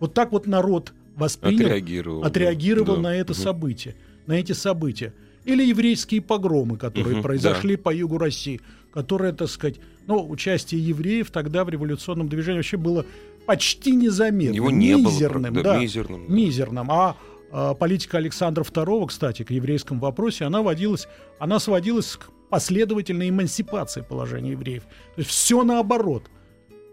Вот 0.00 0.14
так 0.14 0.32
вот 0.32 0.46
народ 0.46 0.92
воспринял, 1.14 1.66
отреагировал, 1.66 2.25
отреагировал 2.25 2.96
да. 2.96 3.02
на 3.02 3.14
это 3.14 3.32
угу. 3.32 3.40
событие, 3.40 3.94
на 4.26 4.32
эти 4.32 4.52
события. 4.52 5.14
Или 5.44 5.64
еврейские 5.64 6.20
погромы, 6.20 6.76
которые 6.76 7.16
угу, 7.16 7.22
произошли 7.22 7.76
да. 7.76 7.82
по 7.82 7.94
югу 7.94 8.18
России, 8.18 8.60
которые, 8.92 9.32
так 9.32 9.48
сказать, 9.48 9.76
ну, 10.06 10.28
участие 10.28 10.84
евреев 10.84 11.30
тогда 11.30 11.64
в 11.64 11.68
революционном 11.68 12.28
движении 12.28 12.58
вообще 12.58 12.76
было 12.76 13.06
почти 13.46 13.94
незаметным, 13.94 14.54
Его 14.54 14.70
не 14.70 14.94
мизерным, 14.94 15.54
было, 15.54 15.64
да, 15.64 15.75
да, 15.75 15.80
мизерным, 15.80 16.26
да. 16.26 16.34
мизерным. 16.34 16.90
А 16.90 17.10
а, 17.10 17.16
политика 17.50 18.19
Александра 18.19 18.62
II, 18.62 19.07
кстати, 19.07 19.43
к 19.43 19.50
еврейскому 19.50 20.00
вопросе, 20.00 20.45
она, 20.45 20.62
водилась, 20.62 21.09
она 21.38 21.59
сводилась 21.59 22.17
к 22.17 22.30
последовательной 22.50 23.30
эмансипации 23.30 24.00
положения 24.00 24.52
евреев. 24.52 24.84
То 24.84 25.19
есть 25.21 25.30
все 25.30 25.63
наоборот. 25.63 26.25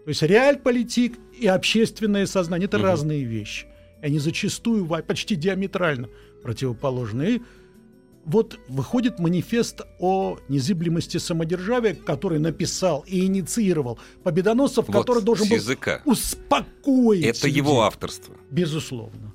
То 0.04 0.10
есть 0.10 0.22
реаль-политик 0.22 1.18
и 1.38 1.46
общественное 1.46 2.26
сознание– 2.26 2.66
это 2.68 2.76
угу. 2.76 2.86
разные 2.86 3.24
вещи. 3.24 3.66
Они 4.02 4.18
зачастую 4.18 4.86
почти 4.86 5.34
диаметрально 5.34 6.08
противоположны. 6.42 7.36
И 7.36 7.42
вот 8.24 8.58
выходит 8.68 9.18
манифест 9.18 9.82
о 9.98 10.38
незыблемости 10.48 11.16
самодержавия, 11.16 11.94
который 11.94 12.38
написал 12.38 13.04
и 13.06 13.24
инициировал 13.24 13.98
Победоносцев, 14.22 14.86
вот 14.86 14.92
который 14.92 15.22
должен 15.22 15.48
был 15.48 15.56
языка. 15.56 16.02
успокоить. 16.04 17.24
Это 17.24 17.46
людей. 17.46 17.58
его 17.58 17.82
авторство. 17.82 18.34
Безусловно. 18.50 19.32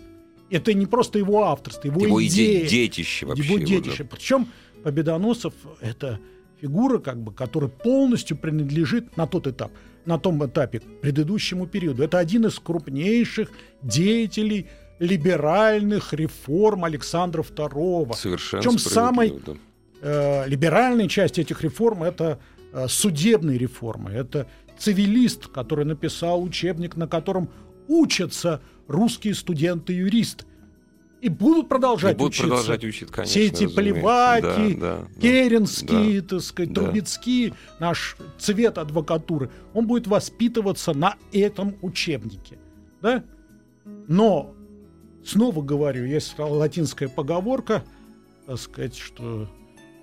Это 0.51 0.73
не 0.73 0.85
просто 0.85 1.17
его 1.17 1.45
авторство, 1.45 1.87
его, 1.87 2.01
его 2.01 2.25
идея. 2.25 2.67
детище 2.67 3.25
вообще. 3.25 3.43
Его 3.43 3.57
детище. 3.59 4.03
Да. 4.03 4.09
Причем 4.11 4.47
Победоносов– 4.83 5.53
это 5.81 6.19
фигура, 6.59 6.99
как 6.99 7.21
бы, 7.21 7.33
которая 7.33 7.69
полностью 7.69 8.37
принадлежит 8.37 9.15
на 9.17 9.27
тот 9.27 9.47
этап, 9.47 9.71
на 10.05 10.19
том 10.19 10.45
этапе 10.45 10.79
к 10.79 11.01
предыдущему 11.01 11.67
периоду. 11.67 12.03
Это 12.03 12.19
один 12.19 12.45
из 12.45 12.59
крупнейших 12.59 13.51
деятелей 13.81 14.67
либеральных 14.99 16.13
реформ 16.13 16.85
Александра 16.85 17.41
II. 17.41 18.13
Совершенно 18.15 18.61
Причем 18.61 18.77
самой 18.77 19.33
да. 19.45 19.53
э, 20.01 20.47
либеральной 20.47 21.07
часть 21.07 21.39
этих 21.39 21.63
реформ– 21.63 22.03
это 22.03 22.39
э, 22.73 22.87
судебные 22.87 23.57
реформы. 23.57 24.11
Это 24.11 24.47
цивилист, 24.77 25.47
который 25.47 25.85
написал 25.85 26.43
учебник, 26.43 26.95
на 26.95 27.07
котором 27.07 27.49
учатся 27.87 28.61
русские 28.87 29.35
студенты-юристы. 29.35 30.45
И 31.21 31.29
будут 31.29 31.69
продолжать 31.69 32.15
и 32.15 32.17
будут 32.17 32.33
учиться. 32.33 32.47
продолжать 32.47 32.83
учить, 32.83 33.09
конечно. 33.11 33.31
Все 33.31 33.45
эти 33.45 33.67
Поливаки, 33.67 34.73
да, 34.73 35.05
да, 35.05 35.21
Керенские, 35.21 36.21
да, 36.21 36.27
так 36.29 36.41
сказать, 36.41 36.73
да. 36.73 36.81
Трубецкие, 36.81 37.53
наш 37.79 38.17
цвет 38.39 38.79
адвокатуры, 38.79 39.51
он 39.75 39.85
будет 39.85 40.07
воспитываться 40.07 40.93
на 40.93 41.17
этом 41.31 41.75
учебнике. 41.83 42.57
Да? 43.03 43.23
Но, 44.07 44.55
снова 45.23 45.61
говорю, 45.61 46.05
есть 46.05 46.33
латинская 46.39 47.07
поговорка, 47.07 47.83
так 48.47 48.57
сказать, 48.57 48.97
что 48.97 49.47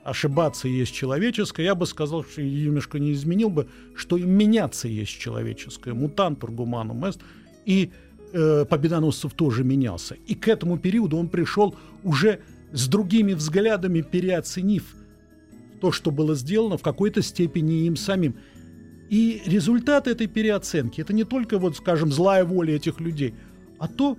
ошибаться 0.04 0.68
есть 0.68 0.94
человеческое, 0.94 1.64
я 1.64 1.74
бы 1.74 1.86
сказал, 1.86 2.24
что 2.24 2.42
немножко 2.42 2.98
не 2.98 3.12
изменил 3.12 3.50
бы, 3.50 3.68
что 3.94 4.16
и 4.16 4.22
меняться 4.22 4.88
есть 4.88 5.18
человеческое. 5.18 5.94
Мутантур 5.94 6.50
гуманум 6.50 7.04
эст. 7.06 7.20
И 7.66 7.90
э, 8.32 8.64
Победоносцев 8.64 9.34
тоже 9.34 9.64
менялся. 9.64 10.16
И 10.26 10.34
к 10.34 10.48
этому 10.48 10.78
периоду 10.78 11.16
он 11.16 11.28
пришел 11.28 11.74
уже 12.02 12.40
с 12.72 12.88
другими 12.88 13.32
взглядами, 13.32 14.00
переоценив 14.00 14.94
то, 15.80 15.92
что 15.92 16.10
было 16.10 16.34
сделано 16.34 16.76
в 16.76 16.82
какой-то 16.82 17.22
степени 17.22 17.86
им 17.86 17.96
самим. 17.96 18.36
И 19.08 19.42
результат 19.46 20.06
этой 20.06 20.26
переоценки– 20.26 21.00
это 21.02 21.12
не 21.12 21.24
только, 21.24 21.58
вот, 21.58 21.76
скажем, 21.76 22.12
злая 22.12 22.44
воля 22.44 22.76
этих 22.76 23.00
людей, 23.00 23.34
а 23.78 23.88
то, 23.88 24.18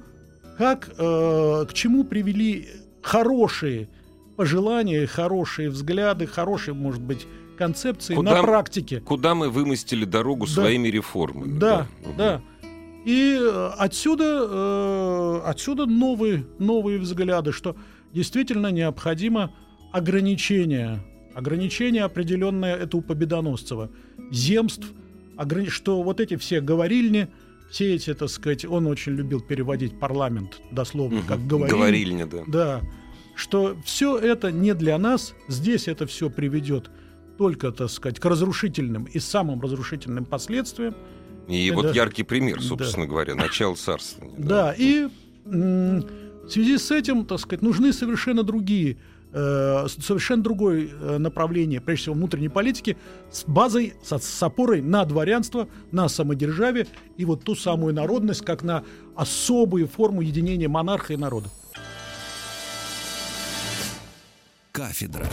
как, 0.58 0.90
э, 0.98 1.66
к 1.70 1.74
чему 1.74 2.04
привели 2.04 2.68
хорошие 3.02 3.88
пожелания, 4.36 5.06
хорошие 5.06 5.70
взгляды, 5.70 6.26
хорошие, 6.26 6.74
может 6.74 7.02
быть, 7.02 7.28
концепции 7.58 8.16
куда, 8.16 8.36
на 8.38 8.42
практике. 8.42 9.02
Куда 9.02 9.36
мы 9.36 9.50
вымостили 9.50 10.06
дорогу 10.06 10.46
да. 10.48 10.52
своими 10.54 10.88
реформами. 10.88 11.60
Да, 11.60 11.88
да. 12.04 12.14
да. 12.18 12.42
И 13.06 13.38
э, 13.40 13.72
отсюда, 13.78 14.48
э, 14.50 15.42
отсюда 15.46 15.86
новые, 15.86 16.46
новые 16.60 17.00
взгляды, 17.00 17.52
что 17.52 17.76
действительно 18.14 18.68
необходимо 18.68 19.54
ограничение, 19.92 21.00
ограничение 21.34 22.04
определенное 22.04 22.76
это 22.76 22.98
у 22.98 23.02
Победоносцева, 23.02 23.90
земств, 24.32 24.88
что 25.70 26.04
вот 26.04 26.20
эти 26.20 26.36
все 26.36 26.60
говорильни, 26.60 27.30
все 27.72 27.96
эти, 27.96 28.14
так 28.14 28.30
сказать, 28.30 28.66
он 28.66 28.88
очень 28.88 29.14
любил 29.14 29.42
переводить 29.42 30.00
парламент 30.00 30.62
дословно, 30.72 31.20
угу, 31.20 31.28
как 31.28 31.46
говорильня. 31.48 31.78
Говорильня, 31.78 32.26
да. 32.26 32.44
Да, 32.48 32.82
что 33.36 33.78
все 33.86 34.18
это 34.18 34.52
не 34.52 34.74
для 34.74 34.98
нас, 34.98 35.34
здесь 35.48 35.88
это 35.88 36.06
все 36.06 36.30
приведет 36.30 36.90
только, 37.38 37.72
так 37.72 37.90
сказать, 37.90 38.20
к 38.20 38.26
разрушительным 38.26 39.06
и 39.06 39.20
самым 39.20 39.62
разрушительным 39.62 40.26
последствиям, 40.26 40.96
и 41.50 41.72
вот 41.72 41.96
яркий 41.96 42.24
пример, 42.24 42.62
собственно 42.62 43.06
да. 43.06 43.10
говоря, 43.10 43.36
начало 43.36 43.76
царствования. 43.76 44.36
Да, 44.38 44.68
да. 44.68 44.76
и 44.78 45.08
в 45.46 46.50
связи 46.50 46.78
с 46.78 46.92
этим, 46.92 47.26
так 47.26 47.40
сказать, 47.40 47.64
нужны 47.64 47.92
совершенно 47.92 48.44
другие 48.44 48.98
э, 49.32 49.88
совершенно 49.88 50.44
другое 50.44 50.90
э, 50.90 51.18
направление, 51.18 51.82
прежде 51.82 52.04
всего 52.04 52.16
внутренней 52.16 52.50
политики, 52.50 52.98
с 53.32 53.44
базой, 53.46 53.94
с, 54.04 54.18
с 54.18 54.44
опорой 54.44 54.82
на 54.82 55.06
дворянство, 55.06 55.68
на 55.92 56.08
самодержавие 56.08 56.88
и 57.18 57.26
вот 57.26 57.44
ту 57.44 57.56
самую 57.56 57.94
народность, 57.94 58.46
как 58.46 58.64
на 58.64 58.84
особую 59.16 59.88
форму 59.88 60.22
единения 60.22 60.70
монарха 60.70 61.14
и 61.14 61.18
народа. 61.18 61.50
Кафедра. 64.72 65.28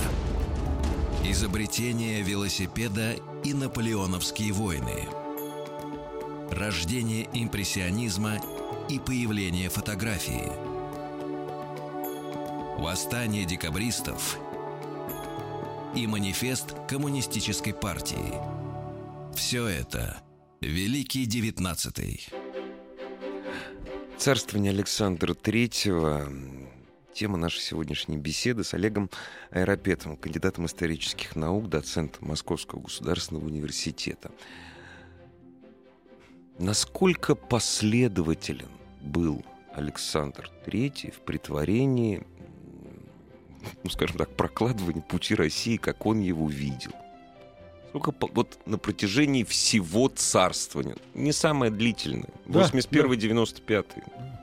Изобретение 1.29 2.23
велосипеда 2.23 3.15
и 3.45 3.53
наполеоновские 3.53 4.53
войны– 4.53 5.09
рождение 6.51 7.29
импрессионизма 7.33 8.39
и 8.89 8.99
появление 8.99 9.69
фотографии. 9.69 10.51
Восстание 12.81 13.45
декабристов 13.45 14.39
и 15.95 16.07
манифест 16.07 16.75
коммунистической 16.89 17.75
партии. 17.75 18.35
Все 19.35 19.67
это 19.67 20.19
Великий 20.61 21.27
Девятнадцатый. 21.27 22.27
Царствование 24.19 24.73
Александра 24.73 25.35
Третьего 25.35 26.29
Тема 27.17 27.39
нашей 27.39 27.61
сегодняшней 27.61 28.19
беседы 28.19 28.63
с 28.63 28.75
Олегом 28.75 29.09
Аэропетом, 29.51 30.19
кандидатом 30.19 30.67
исторических 30.67 31.35
наук, 31.35 31.71
доцентом 31.71 32.29
Московского 32.29 32.81
государственного 32.81 33.47
университета. 33.47 34.31
Насколько 36.59 37.35
последователен 37.35 38.69
был 39.03 39.45
Александр 39.75 40.51
III 40.67 41.13
в 41.13 41.21
притворении, 41.21 42.23
ну, 43.85 43.91
скажем 43.91 44.17
так, 44.17 44.31
прокладывании 44.31 45.03
пути 45.03 45.35
России, 45.35 45.77
как 45.77 46.07
он 46.07 46.21
его 46.21 46.49
видел? 46.49 46.93
Сколько 47.91 48.15
вот 48.33 48.59
на 48.67 48.79
протяжении 48.79 49.45
всего 49.45 50.09
царствования, 50.09 50.97
не 51.15 51.33
самое 51.33 51.71
длительное, 51.71 52.31
81-95. 52.47 53.87
Да. 53.97 54.37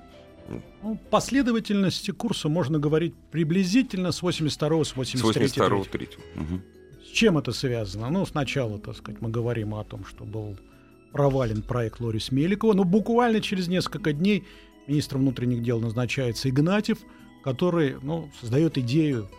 Ну, 0.83 0.99
последовательности 1.09 2.11
курса 2.11 2.49
можно 2.49 2.77
говорить 2.77 3.15
приблизительно 3.31 4.11
с 4.11 4.21
82 4.21 4.83
с 4.83 4.95
83 4.95 5.47
с 5.47 5.57
82 5.57 5.83
3 5.85 6.09
угу. 6.35 6.61
С 7.03 7.07
чем 7.07 7.37
это 7.37 7.53
связано? 7.53 8.09
Ну, 8.09 8.25
сначала, 8.25 8.77
так 8.79 8.97
сказать, 8.97 9.21
мы 9.21 9.29
говорим 9.29 9.73
о 9.75 9.83
том, 9.83 10.05
что 10.05 10.25
был 10.25 10.57
провален 11.13 11.61
проект 11.61 12.01
Лорис 12.01 12.31
Меликова, 12.31 12.73
но 12.73 12.83
буквально 12.83 13.39
через 13.39 13.67
несколько 13.69 14.11
дней 14.11 14.43
министром 14.87 15.21
внутренних 15.21 15.61
дел 15.61 15.79
назначается 15.79 16.49
Игнатьев, 16.49 16.97
который 17.43 17.95
ну, 18.01 18.29
создает 18.41 18.77
идею 18.77 19.29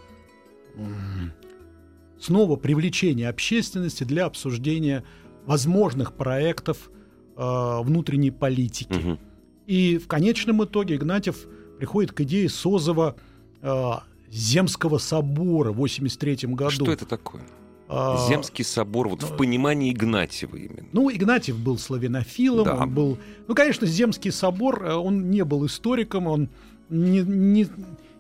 снова 2.19 2.57
привлечения 2.57 3.29
общественности 3.29 4.05
для 4.05 4.25
обсуждения 4.25 5.05
возможных 5.45 6.15
проектов 6.15 6.91
э, 7.37 7.79
внутренней 7.83 8.31
политики. 8.31 8.93
Угу. 8.93 9.19
И 9.67 9.99
в 9.99 10.09
конечном 10.09 10.65
итоге 10.65 10.97
Игнатьев 10.97 11.47
приходит 11.79 12.13
к 12.13 12.21
идее 12.23 12.49
созыва 12.49 13.17
э, 13.61 13.91
Земского 14.31 14.99
собора 14.99 15.73
в 15.73 15.77
83 15.77 16.49
году. 16.55 16.71
Что 16.71 16.93
это 16.93 17.07
такое? 17.07 17.43
А, 17.89 18.27
Земский 18.29 18.65
собор, 18.65 19.09
вот 19.09 19.23
в 19.23 19.31
ну, 19.33 19.37
понимании 19.37 19.93
Игнатьева 19.93 20.57
именно. 20.57 20.89
Ну, 20.93 21.11
Игнатьев 21.11 21.59
был 21.59 21.79
славянофилом, 21.79 22.65
да. 22.65 22.77
он 22.77 22.95
был... 22.95 23.19
Ну, 23.47 23.55
конечно, 23.55 23.87
Земский 23.87 24.33
собор, 24.33 24.85
э, 24.85 24.95
он 24.95 25.31
не 25.31 25.45
был 25.45 25.67
историком, 25.67 26.27
он 26.27 26.49
не, 26.89 27.21
не, 27.21 27.67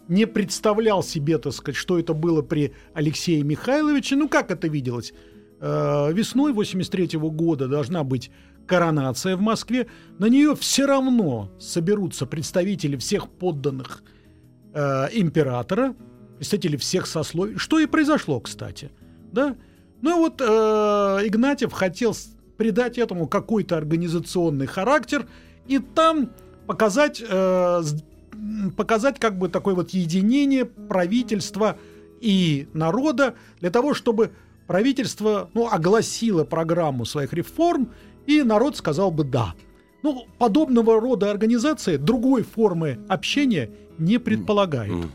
не 0.08 0.26
представлял 0.26 1.02
себе, 1.02 1.38
так 1.38 1.52
сказать, 1.54 1.76
что 1.76 1.98
это 1.98 2.12
было 2.12 2.42
при 2.42 2.74
Алексее 2.92 3.42
Михайловиче. 3.42 4.16
Ну, 4.16 4.28
как 4.28 4.50
это 4.50 4.68
виделось? 4.68 5.14
Э, 5.60 6.12
весной 6.12 6.52
83 6.52 7.16
-го 7.16 7.30
года 7.30 7.66
должна 7.66 8.04
быть 8.04 8.30
коронация 8.66 9.36
в 9.36 9.40
Москве, 9.40 9.86
на 10.18 10.26
нее 10.26 10.54
все 10.56 10.86
равно 10.86 11.50
соберутся 11.58 12.26
представители 12.26 12.96
всех 12.96 13.28
подданных 13.28 14.02
э, 14.72 15.08
императора, 15.12 15.94
представители 16.36 16.76
всех 16.76 17.06
сословий, 17.06 17.56
что 17.56 17.78
и 17.78 17.86
произошло, 17.86 18.40
кстати. 18.40 18.90
Да? 19.34 19.56
Ну 20.00 20.10
и 20.10 20.20
вот 20.20 20.40
э, 20.40 20.44
Игнатьев 20.44 21.72
хотел 21.72 22.14
придать 22.56 22.98
этому 22.98 23.26
какой-то 23.26 23.76
организационный 23.76 24.66
характер 24.66 25.26
и 25.66 25.78
там 25.78 26.30
показать, 26.66 27.22
э, 27.26 27.82
показать 28.76 29.18
как 29.18 29.38
бы 29.38 29.48
такое 29.48 29.74
вот 29.74 29.90
единение 29.90 30.64
правительства 30.64 31.76
и 32.20 32.68
народа 32.72 33.34
для 33.60 33.70
того, 33.70 33.92
чтобы 33.92 34.30
правительство 34.66 35.50
ну, 35.52 35.68
огласило 35.68 36.44
программу 36.44 37.04
своих 37.04 37.32
реформ 37.32 37.90
и 38.26 38.42
народ 38.42 38.76
сказал 38.76 39.10
бы 39.10 39.24
«да». 39.24 39.54
Ну, 40.02 40.26
подобного 40.38 41.00
рода 41.00 41.30
организация 41.30 41.96
другой 41.96 42.42
формы 42.42 42.98
общения 43.08 43.70
не 43.98 44.18
предполагает. 44.18 44.92
Там 44.92 45.10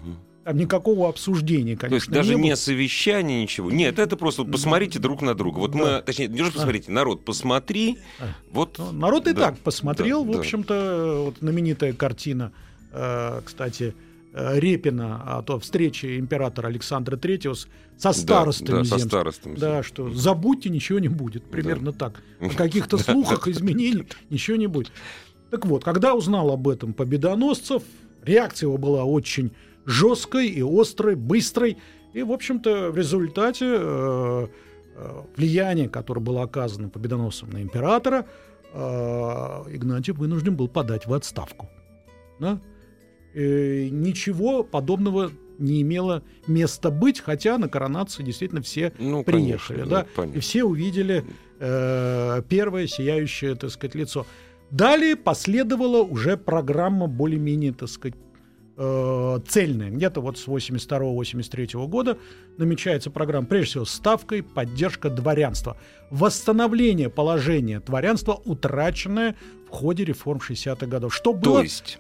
никакого 0.54 1.10
обсуждения, 1.10 1.76
конечно. 1.76 1.90
То 1.90 1.96
есть 1.96 2.10
даже 2.10 2.36
не, 2.36 2.50
не 2.50 2.56
совещания, 2.56 3.42
ничего. 3.42 3.72
Нет, 3.72 4.00
это 4.00 4.18
просто 4.18 4.44
вот 4.44 4.52
посмотрите 4.52 5.00
друг 5.00 5.22
на 5.22 5.36
друга. 5.36 5.60
Вот 5.60 5.72
да. 5.72 5.78
мы, 5.78 6.02
точнее, 6.02 6.28
не 6.28 6.44
же 6.44 6.52
посмотрите, 6.52 6.92
народ, 6.92 7.26
посмотри. 7.26 7.98
А. 8.20 8.28
Вот. 8.52 8.78
Ну, 8.78 8.92
народ 8.92 9.28
и 9.28 9.34
да. 9.34 9.48
так 9.48 9.60
посмотрел, 9.60 10.24
да, 10.26 10.34
в 10.34 10.40
общем-то, 10.40 11.24
вот 11.26 11.38
знаменитая 11.40 11.94
картина, 11.94 12.52
э, 12.92 13.42
кстати, 13.44 13.94
Э, 14.32 14.60
Репина 14.60 15.38
о 15.38 15.42
той 15.42 15.60
встрече 15.60 16.20
императора 16.20 16.68
Александра 16.68 17.18
Третьего 17.18 17.56
со 17.98 18.14
старостами 18.14 18.84
да, 18.84 18.90
да, 18.90 18.98
со 18.98 19.00
старостами. 19.00 19.56
Да, 19.56 19.84
что 19.84 20.14
забудьте, 20.14 20.70
ничего 20.70 21.00
не 21.00 21.08
будет. 21.08 21.44
Примерно 21.44 21.92
да. 21.92 22.10
так. 22.10 22.24
О 22.40 22.50
каких-то 22.50 23.00
слухах, 23.00 23.48
изменений 23.48 24.06
ничего 24.30 24.58
не 24.58 24.68
будет. 24.68 24.92
Так 25.50 25.66
вот, 25.66 25.84
когда 25.84 26.14
узнал 26.14 26.52
об 26.52 26.68
этом 26.68 26.94
Победоносцев, 26.94 27.82
реакция 28.24 28.68
его 28.68 28.78
была 28.78 29.04
очень 29.04 29.52
жесткой 29.89 30.47
и 30.47 30.62
острой, 30.62 31.15
быстрой. 31.15 31.78
И, 32.13 32.23
в 32.23 32.32
общем-то, 32.32 32.91
в 32.91 32.97
результате 32.97 33.65
э, 33.65 34.47
э, 34.95 35.21
влияния, 35.36 35.89
которое 35.89 36.21
было 36.21 36.43
оказано 36.43 36.89
победоносцем 36.89 37.49
на 37.49 37.62
императора, 37.62 38.25
э, 38.73 38.78
Игнатьев 38.78 40.17
вынужден 40.17 40.56
был 40.56 40.67
подать 40.67 41.08
в 41.08 41.13
отставку. 41.13 41.69
Да? 42.39 42.60
э, 43.34 43.88
ничего 43.89 44.63
подобного 44.63 45.32
не 45.58 45.82
имело 45.82 46.23
места 46.47 46.89
быть, 46.89 47.19
хотя 47.19 47.58
на 47.58 47.67
коронацию 47.67 48.25
действительно 48.25 48.62
все 48.62 48.93
ну, 48.97 49.23
приехали, 49.23 49.80
конечно, 49.80 50.06
да, 50.06 50.08
да 50.15 50.25
и 50.25 50.39
все 50.39 50.63
увидели 50.63 51.25
э, 51.60 52.41
первое 52.47 52.88
сияющее, 52.88 53.56
так 53.56 53.69
сказать, 53.69 53.95
лицо. 53.95 54.25
Далее 54.71 55.15
последовала 55.15 56.02
уже 56.02 56.38
программа 56.38 57.08
более-менее, 57.08 57.73
так 57.73 57.89
сказать, 57.89 58.15
э, 58.80 59.39
цельная. 59.48 59.89
Где-то 59.92 60.22
вот 60.22 60.38
с 60.38 60.48
82-83 60.48 61.88
года 61.88 62.18
намечается 62.58 63.12
программа, 63.12 63.46
прежде 63.46 63.72
всего, 63.72 63.86
ставкой 63.86 64.42
поддержка 64.42 65.10
дворянства. 65.10 65.78
Восстановление 66.10 67.10
положения 67.10 67.82
дворянства, 67.82 68.42
утраченное 68.46 69.36
в 69.68 69.70
ходе 69.70 70.06
реформ 70.06 70.39
60-х 70.39 70.88
годов. 70.88 71.13
Что 71.13 71.34
было... 71.34 71.58
То 71.58 71.63
есть 71.63 72.00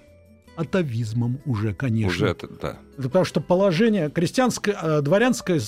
атовизмом 0.55 1.39
уже, 1.45 1.73
конечно. 1.73 2.09
Уже 2.09 2.27
это, 2.27 2.47
да. 2.47 2.79
Потому 2.97 3.25
что 3.25 3.41
положение 3.41 4.09
крестьянское, 4.09 4.75
э, 4.81 5.01
дворянское 5.01 5.61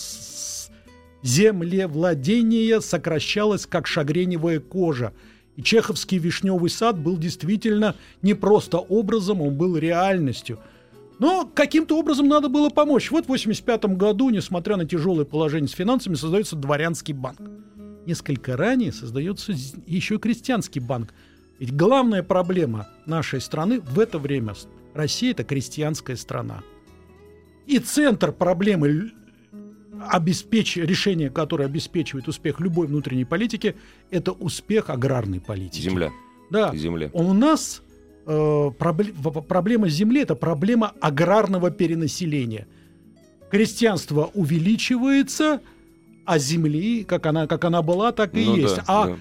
землевладение 1.24 2.82
сокращалось, 2.82 3.66
как 3.66 3.88
шагреневая 3.88 4.60
кожа. 4.60 5.14
И 5.56 5.64
чеховский 5.64 6.18
вишневый 6.18 6.70
сад 6.70 6.98
был 6.98 7.18
действительно 7.18 7.96
не 8.22 8.34
просто 8.34 8.78
образом, 8.78 9.42
он 9.42 9.56
был 9.56 9.78
реальностью. 9.78 10.60
Но 11.22 11.46
каким-то 11.46 12.00
образом 12.00 12.28
надо 12.28 12.50
было 12.50 12.72
помочь. 12.72 13.12
Вот 13.12 13.26
в 13.26 13.30
1985 13.30 13.96
году, 13.96 14.32
несмотря 14.32 14.76
на 14.76 14.88
тяжелое 14.88 15.24
положение 15.24 15.68
с 15.68 15.74
финансами, 15.74 16.16
создается 16.16 16.56
дворянский 16.56 17.14
банк. 17.14 17.40
Несколько 18.08 18.58
ранее 18.58 18.92
создается 18.92 19.54
еще 19.86 20.18
крестьянский 20.18 20.82
банк. 20.82 21.14
Ведь 21.60 21.76
главная 21.76 22.24
проблема 22.24 22.88
нашей 23.06 23.40
страны 23.40 23.82
в 23.82 24.00
это 24.00 24.18
время 24.18 24.56
Россия– 24.96 25.30
это 25.34 25.44
крестьянская 25.44 26.16
страна. 26.16 26.64
И 27.68 27.78
центр 27.78 28.32
проблемы 28.32 29.12
обеспеч... 30.10 30.76
решения, 30.78 31.30
которое 31.30 31.66
обеспечивает 31.66 32.28
успех 32.28 32.60
любой 32.60 32.88
внутренней 32.88 33.26
политики, 33.26 33.76
это 34.10 34.32
успех 34.32 34.90
аграрной 34.90 35.40
политики. 35.40 35.84
Земля. 35.84 36.10
Да. 36.50 36.76
Земля. 36.76 37.12
У 37.14 37.32
нас 37.32 37.84
э, 38.26 38.72
проблем... 38.78 39.16
проблема 39.48 39.90
земли– 39.90 40.22
это 40.24 40.36
проблема 40.36 40.94
аграрного 41.02 41.72
перенаселения. 41.72 42.68
Крестьянство 43.50 44.32
увеличивается, 44.34 45.62
а 46.26 46.38
земли, 46.38 47.04
как 47.04 47.26
она, 47.26 47.48
как 47.48 47.66
она 47.66 47.82
была, 47.82 48.12
так 48.12 48.36
и 48.36 48.46
ну 48.46 48.56
есть. 48.56 48.78
Да, 48.78 48.84
а 48.88 49.08
да. 49.08 49.18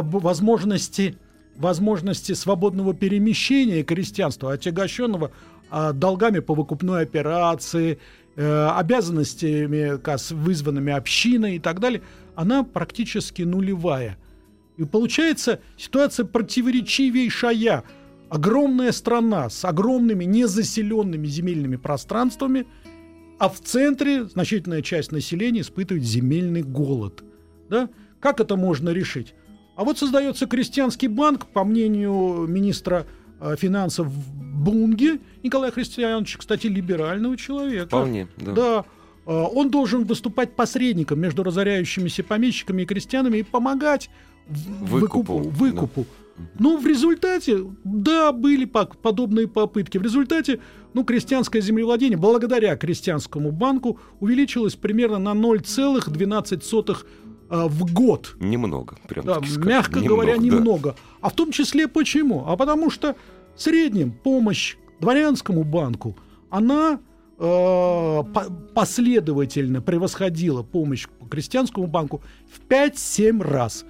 возможности 0.00 1.16
возможности 1.56 2.32
свободного 2.32 2.94
перемещения 2.94 3.82
крестьянства, 3.82 4.52
отягощенного 4.52 5.30
а, 5.70 5.92
долгами 5.92 6.40
по 6.40 6.54
выкупной 6.54 7.02
операции, 7.02 7.98
э, 8.36 8.68
обязанностями, 8.68 10.00
вызванными 10.32 10.92
общиной 10.92 11.56
и 11.56 11.58
так 11.58 11.80
далее, 11.80 12.02
она 12.34 12.64
практически 12.64 13.42
нулевая. 13.42 14.18
И 14.76 14.84
получается 14.84 15.60
ситуация 15.76 16.26
противоречивейшая. 16.26 17.84
Огромная 18.34 18.90
страна 18.90 19.48
с 19.48 19.64
огромными 19.64 20.24
незаселенными 20.24 21.24
земельными 21.28 21.76
пространствами, 21.76 22.66
а 23.38 23.48
в 23.48 23.60
центре 23.60 24.24
значительная 24.24 24.82
часть 24.82 25.12
населения 25.12 25.60
испытывает 25.60 26.02
земельный 26.02 26.62
голод. 26.64 27.22
Да? 27.70 27.88
Как 28.18 28.40
это 28.40 28.56
можно 28.56 28.88
решить? 28.88 29.34
А 29.76 29.84
вот 29.84 29.98
создается 29.98 30.46
крестьянский 30.46 31.06
банк, 31.06 31.46
по 31.46 31.62
мнению 31.62 32.48
министра 32.48 33.06
э, 33.40 33.54
финансов 33.56 34.08
Бунге 34.12 35.20
Николая 35.44 35.70
Христиановича, 35.70 36.40
кстати, 36.40 36.66
либерального 36.66 37.36
человека. 37.36 37.86
Вполне, 37.86 38.26
да. 38.36 38.52
Да. 38.52 38.84
Э, 39.26 39.44
он 39.54 39.70
должен 39.70 40.02
выступать 40.02 40.56
посредником 40.56 41.20
между 41.20 41.44
разоряющимися 41.44 42.24
помещиками 42.24 42.82
и 42.82 42.84
крестьянами 42.84 43.38
и 43.38 43.42
помогать 43.44 44.10
в- 44.48 44.86
Выкупу, 44.86 45.38
выкупу. 45.38 45.50
выкупу. 45.50 46.06
Ну, 46.58 46.78
в 46.78 46.86
результате, 46.86 47.58
да, 47.84 48.32
были 48.32 48.64
подобные 48.64 49.46
попытки. 49.48 49.98
В 49.98 50.02
результате, 50.02 50.60
ну, 50.92 51.04
крестьянское 51.04 51.60
землевладение, 51.60 52.18
благодаря 52.18 52.76
крестьянскому 52.76 53.52
банку, 53.52 54.00
увеличилось 54.20 54.74
примерно 54.74 55.18
на 55.18 55.32
0,12 55.34 56.96
э, 57.50 57.66
в 57.68 57.92
год. 57.92 58.34
Немного, 58.40 58.96
прям 59.08 59.24
Да, 59.26 59.34
сказать. 59.36 59.64
мягко 59.64 60.00
говоря, 60.00 60.36
да. 60.36 60.42
немного. 60.42 60.96
А 61.20 61.28
в 61.30 61.34
том 61.34 61.52
числе 61.52 61.86
почему? 61.88 62.44
А 62.46 62.56
потому 62.56 62.90
что 62.90 63.14
в 63.56 63.62
среднем 63.62 64.10
помощь 64.12 64.76
дворянскому 65.00 65.62
банку, 65.64 66.16
она 66.50 66.98
э, 67.38 67.42
по- 68.34 68.50
последовательно 68.74 69.80
превосходила 69.82 70.62
помощь 70.62 71.06
по 71.20 71.26
крестьянскому 71.26 71.86
банку 71.86 72.22
в 72.52 72.60
5-7 72.68 73.42
раз. 73.42 73.84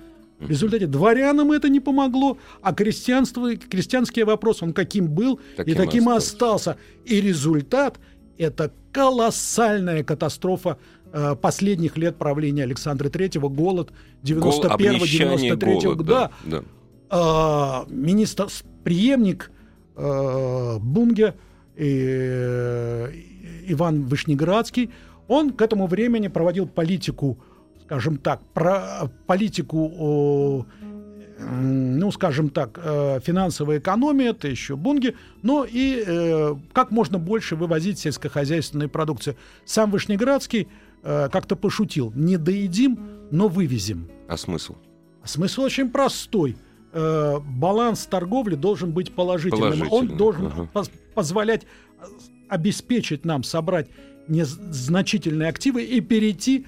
В 0.44 0.50
результате 0.50 0.86
дворянам 0.86 1.52
это 1.52 1.68
не 1.68 1.80
помогло, 1.80 2.38
а 2.62 2.72
крестьянство, 2.74 3.56
крестьянский 3.56 4.24
вопрос, 4.24 4.62
он 4.62 4.72
каким 4.72 5.08
был 5.08 5.34
и 5.34 5.56
Таким 5.56 5.74
и 5.74 5.76
таким 5.76 6.10
и 6.10 6.16
остался. 6.16 6.72
остался. 6.72 6.76
И 7.04 7.20
результат– 7.20 7.98
это 8.38 8.72
колоссальная 8.92 10.04
катастрофа 10.04 10.78
э, 11.12 11.34
последних 11.40 11.96
лет 11.96 12.16
правления 12.16 12.62
Александра 12.64 13.08
Третьего, 13.08 13.48
голод 13.48 13.92
Гол- 14.22 14.64
обнищание, 14.66 15.54
91-93 15.54 15.58
голод, 15.82 15.96
года. 15.98 16.04
да, 16.04 16.30
да. 16.44 16.64
А, 17.10 17.86
министр, 17.88 18.48
преемник 18.82 19.50
э, 19.96 20.78
Бунге 20.80 21.34
э, 21.76 23.10
Иван 23.68 24.02
Вышнеградский, 24.06 24.90
он 25.28 25.52
к 25.52 25.62
этому 25.62 25.86
времени 25.86 26.28
проводил 26.28 26.66
политику, 26.66 27.38
скажем 27.86 28.16
так, 28.16 28.40
про, 28.54 29.10
политику, 29.26 29.92
о, 29.98 30.66
м, 31.38 31.98
ну, 31.98 32.10
скажем 32.12 32.48
так, 32.48 32.78
э, 32.82 33.20
финансовая 33.22 33.78
экономия, 33.78 34.30
это 34.30 34.48
еще 34.48 34.76
Бунге, 34.76 35.14
но 35.42 35.66
и 35.68 36.02
э, 36.06 36.54
как 36.72 36.90
можно 36.90 37.18
больше 37.18 37.56
вывозить 37.56 37.98
сельскохозяйственной 37.98 38.88
продукции. 38.88 39.36
Сам 39.64 39.90
Вышнеградский 39.90 40.68
э, 41.02 41.28
как-то 41.30 41.56
пошутил, 41.56 42.12
не 42.14 42.36
доедим, 42.38 42.98
но 43.30 43.48
вывезем. 43.48 44.08
А 44.28 44.36
смысл? 44.36 44.76
Смысл 45.24 45.62
очень 45.62 45.90
простой. 45.90 46.56
Э, 46.92 47.38
баланс 47.40 48.06
торговли 48.06 48.54
должен 48.54 48.92
быть 48.92 49.12
положительным. 49.12 49.72
Он 49.72 49.78
Положительным, 49.88 50.16
должен 50.16 50.46
ага. 50.46 50.68
поз- 50.72 50.90
позволять 51.14 51.64
э, 51.64 52.04
обеспечить 52.48 53.24
нам 53.24 53.42
собрать 53.42 53.88
незначительные 54.28 55.48
активы 55.48 55.82
и 55.84 56.00
перейти 56.00 56.66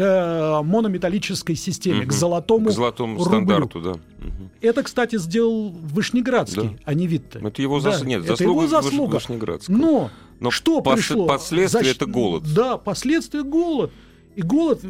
к 0.00 0.02
э, 0.02 0.62
монометаллической 0.62 1.54
системе, 1.56 2.00
к 2.02 2.08
Мгм. 2.08 2.12
золотому, 2.12 2.68
К 2.70 2.72
золотому 2.72 3.12
рублю. 3.18 3.26
стандарту, 3.28 3.80
да. 3.82 3.90
Мгм. 3.90 4.50
Это, 4.62 4.82
кстати, 4.82 5.18
сделал 5.18 5.68
Вышнеградский, 5.70 6.62
Да. 6.62 6.74
а 6.86 6.94
не 6.94 7.06
Витте. 7.06 7.38
Это 7.42 7.60
его 7.60 7.80
Да, 7.80 7.90
зас... 7.92 8.02
Нет, 8.04 8.20
это 8.20 8.30
заслуга 8.36 8.62
его 8.62 8.66
заслуга. 8.68 9.14
Вышнеградского. 9.16 9.76
Но, 9.76 10.10
Но 10.40 10.50
что 10.50 10.80
пос- 10.80 10.94
пришло? 10.94 11.26
последствия 11.26 11.82
Защ- 11.82 11.96
это 11.96 12.06
голод. 12.06 12.44
Да, 12.54 12.78
последствия 12.78 13.42
голод. 13.42 13.90
И 14.36 14.42
голод, 14.42 14.80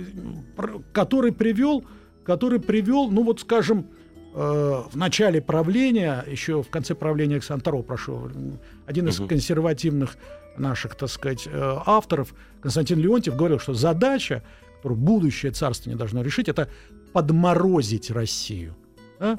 который 0.93 1.33
привел, 1.33 1.85
который 2.25 2.61
привел, 2.61 3.11
ну 3.11 3.25
вот 3.25 3.41
скажем, 3.41 3.87
э, 4.35 4.83
в 4.93 4.97
начале 4.97 5.41
правления, 5.41 6.25
еще 6.31 6.63
в 6.63 6.69
конце 6.71 6.95
правления 6.95 7.35
Александра 7.35 7.73
II, 7.73 7.83
прошу, 7.83 8.13
м, 8.27 8.59
один 8.87 9.09
из 9.09 9.19
Мгм. 9.19 9.29
консервативных 9.29 10.17
наших, 10.57 10.95
так 10.95 11.09
сказать, 11.09 11.49
э, 11.51 11.77
авторов, 11.87 12.33
Константин 12.61 13.01
Леонтьев, 13.01 13.35
говорил, 13.35 13.59
что 13.59 13.75
задача, 13.75 14.43
которую 14.81 14.99
будущее 14.99 15.53
царство 15.53 15.91
не 15.91 15.97
должно 15.97 16.23
решить, 16.23 16.49
это 16.49 16.71
подморозить 17.13 18.11
Россию. 18.11 18.75
да? 19.19 19.37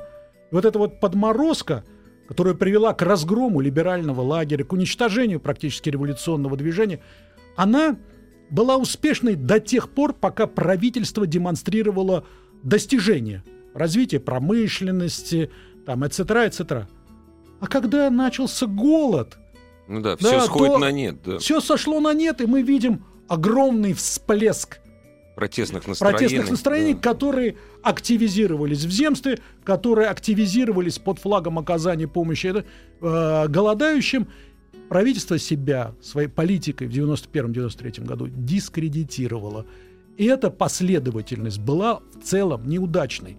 Вот 0.51 0.65
эта 0.65 0.77
вот 0.77 0.99
подморозка, 0.99 1.83
которая 2.27 2.53
привела 2.53 2.93
к 2.93 3.01
разгрому 3.01 3.59
либерального 3.59 4.21
лагеря, 4.21 4.63
к 4.63 4.71
уничтожению 4.71 5.39
практически 5.39 5.89
революционного 5.89 6.55
движения, 6.57 7.01
она 7.55 7.97
была 8.51 8.77
успешной 8.77 9.35
до 9.35 9.59
тех 9.59 9.89
пор, 9.89 10.13
пока 10.13 10.45
правительство 10.45 11.25
демонстрировало 11.25 12.25
достижения 12.61 13.43
развития 13.73 14.19
промышленности, 14.19 15.49
там, 15.87 16.03
etc., 16.03 16.49
etc. 16.49 16.85
А 17.59 17.67
когда 17.67 18.11
начался 18.11 18.67
голод, 18.67 19.39
Ну 19.87 20.01
да, 20.01 20.11
Да, 20.11 20.17
все 20.17 20.41
сходит 20.41 20.77
на 20.77 20.91
нет, 20.91 21.17
да. 21.25 21.39
все 21.39 21.61
сошло 21.61 21.99
на 21.99 22.13
нет, 22.13 22.41
и 22.41 22.45
мы 22.45 22.61
видим 22.61 23.05
огромный 23.27 23.93
всплеск 23.93 24.81
Протестных 25.41 25.87
настроений. 25.87 26.19
протестных 26.19 26.51
настроений, 26.51 26.93
да. 26.93 26.99
которые 26.99 27.55
активизировались 27.81 28.85
в 28.85 28.91
земстве, 28.91 29.39
которые 29.63 30.07
активизировались 30.07 30.99
под 30.99 31.17
флагом 31.17 31.57
оказания 31.57 32.07
помощи 32.07 32.45
это, 32.45 32.63
э, 33.01 33.47
голодающим. 33.47 34.27
Правительство 34.87 35.39
себя 35.39 35.95
своей 35.99 36.27
политикой 36.27 36.85
в 36.85 36.91
91-93 36.91 38.05
году 38.05 38.27
дискредитировало. 38.27 39.65
И 40.15 40.25
эта 40.25 40.51
последовательность 40.51 41.59
была 41.59 42.01
в 42.13 42.23
целом 42.23 42.69
неудачной. 42.69 43.37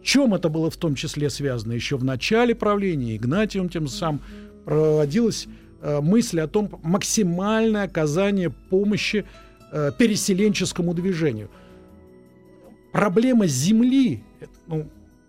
В 0.00 0.04
чем 0.04 0.32
это 0.32 0.48
было 0.48 0.70
в 0.70 0.76
том 0.76 0.94
числе 0.94 1.28
связано? 1.28 1.72
Еще 1.72 1.96
в 1.96 2.04
начале 2.04 2.54
правления 2.54 3.16
Игнатием 3.16 3.68
тем 3.68 3.88
самым 3.88 4.20
проводилась 4.64 5.48
э, 5.82 6.00
мысль 6.00 6.38
о 6.38 6.46
том 6.46 6.78
максимальное 6.84 7.82
оказание 7.82 8.50
помощи 8.50 9.26
э, 9.72 9.92
переселенческому 9.96 10.94
движению. 10.94 11.48
Проблема 12.92 13.46
земли, 13.46 14.22
ну, 14.66 14.88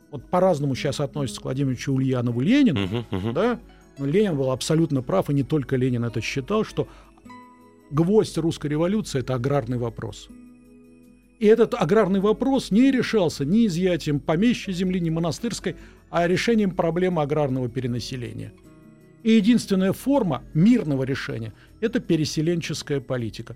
вот 0.10 0.30
по-разному 0.30 0.75
сейчас 0.75 0.99
относится 0.99 1.41
к 1.41 1.43
Владимиру 1.45 1.73
Ильичу 1.73 1.93
Ульянову 1.93 2.41
Ленину, 2.41 2.82
Мгм, 2.82 3.06
мгм. 3.12 3.34
да, 3.34 3.60
но 3.97 4.06
Ленин 4.06 4.36
был 4.36 4.51
абсолютно 4.51 5.01
прав, 5.01 5.30
и 5.30 5.34
не 5.34 5.43
только 5.43 5.75
Ленин 5.75 6.04
это 6.04 6.21
считал, 6.21 6.63
что 6.63 6.88
гвоздь 7.91 8.38
русской 8.38 8.67
революции– 8.67 9.19
это 9.21 9.36
аграрный 9.36 9.77
вопрос. 9.77 10.30
И 11.39 11.45
этот 11.47 11.73
аграрный 11.73 12.19
вопрос 12.19 12.71
не 12.71 12.91
решался 12.91 13.45
ни 13.45 13.65
изъятием 13.65 14.19
помещичьей 14.19 14.75
земли, 14.75 14.99
ни 14.99 15.10
монастырской, 15.10 15.75
а 16.10 16.27
решением 16.27 16.71
проблемы 16.71 17.21
аграрного 17.21 17.67
перенаселения. 17.67 18.54
И 19.23 19.32
единственная 19.32 19.93
форма 19.93 20.43
мирного 20.54 21.04
решения– 21.04 21.54
это 21.82 21.99
переселенческая 21.99 22.99
политика. 22.99 23.56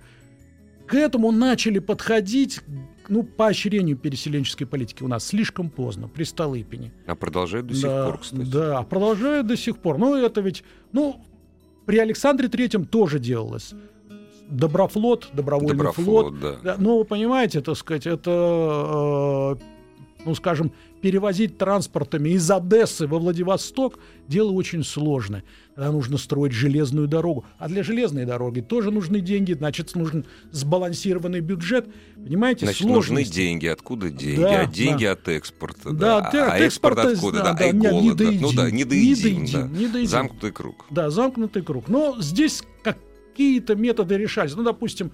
К 0.88 0.94
этому 0.96 1.32
начали 1.32 1.80
подходить, 1.80 2.62
ну, 3.10 3.24
поощрению 3.24 3.98
переселенческой 3.98 4.68
политики 4.68 5.04
у 5.04 5.08
нас 5.08 5.26
слишком 5.26 5.70
поздно, 5.70 6.08
при 6.08 6.24
Столыпине. 6.24 6.92
А 7.08 7.16
продолжает 7.16 7.68
до 7.68 7.74
сих 7.74 7.84
Да, 7.84 8.06
пор, 8.06 8.18
кстати. 8.20 8.50
Да, 8.50 8.82
продолжает 8.84 9.48
до 9.48 9.58
сих 9.58 9.78
пор. 9.78 9.98
Ну, 9.98 10.16
это 10.16 10.42
ведь, 10.42 10.64
ну, 10.92 11.24
при 11.86 11.98
Александре 11.98 12.48
Третьем 12.48 12.86
тоже 12.86 13.20
делалось. 13.20 13.74
Доброфлот, 14.48 15.30
добровольный 15.34 15.92
флот. 15.92 16.34
Доброфлот, 16.36 16.40
да. 16.40 16.56
Да, 16.64 16.76
ну, 16.78 17.00
вы 17.00 17.06
понимаете, 17.06 17.62
так 17.62 17.76
сказать, 17.76 18.06
это, 18.06 19.58
э, 19.60 19.75
ну, 20.26 20.36
скажем, 20.36 20.72
перевозить 21.02 21.58
транспортами 21.58 22.30
из 22.30 22.50
Одессы 22.50 23.06
во 23.08 23.20
Владивосток 23.20 24.00
дело 24.28 24.52
очень 24.52 24.84
сложное. 24.84 25.44
Тогда 25.76 25.92
нужно 25.92 26.18
строить 26.18 26.52
железную 26.54 27.08
дорогу. 27.08 27.46
А 27.60 27.68
для 27.68 27.84
железной 27.84 28.26
дороги 28.26 28.62
тоже 28.62 28.92
нужны 28.92 29.20
деньги, 29.20 29.54
значит, 29.54 29.94
нужен 29.96 30.26
сбалансированный 30.52 31.42
бюджет. 31.42 31.88
Понимаете, 32.16 32.66
Значит, 32.66 32.88
нужны 32.88 33.24
деньги. 33.24 33.68
Откуда 33.68 34.10
деньги? 34.10 34.42
Да, 34.42 34.62
а 34.62 34.66
деньги 34.66 35.06
да. 35.06 35.12
от 35.12 35.28
экспорта. 35.28 35.92
Да, 35.92 36.22
Да, 36.22 36.32
да, 36.32 36.52
а 36.52 36.56
от 36.56 36.62
экспорт 36.62 36.98
откуда? 36.98 37.38
да, 37.40 37.44
Да, 37.44 37.54
да, 37.54 37.68
и 37.70 37.74
не- 37.74 38.02
не 38.02 38.14
доедим, 38.14 38.42
Ну 38.42 38.52
да, 38.54 38.72
не 38.72 38.78
не 38.78 38.84
доедим. 38.86 39.24
доедим, 39.46 39.52
да. 39.54 39.68
не 39.80 39.88
доедим. 39.88 40.10
Замкнутый 40.10 40.52
круг. 40.52 40.86
Да, 40.90 41.10
замкнутый 41.10 41.62
круг. 41.62 41.88
Но 41.88 42.16
здесь 42.20 42.64
какие-то 42.84 43.76
методы 43.76 44.18
решались. 44.18 44.56
Ну, 44.56 44.64
допустим, 44.64 45.12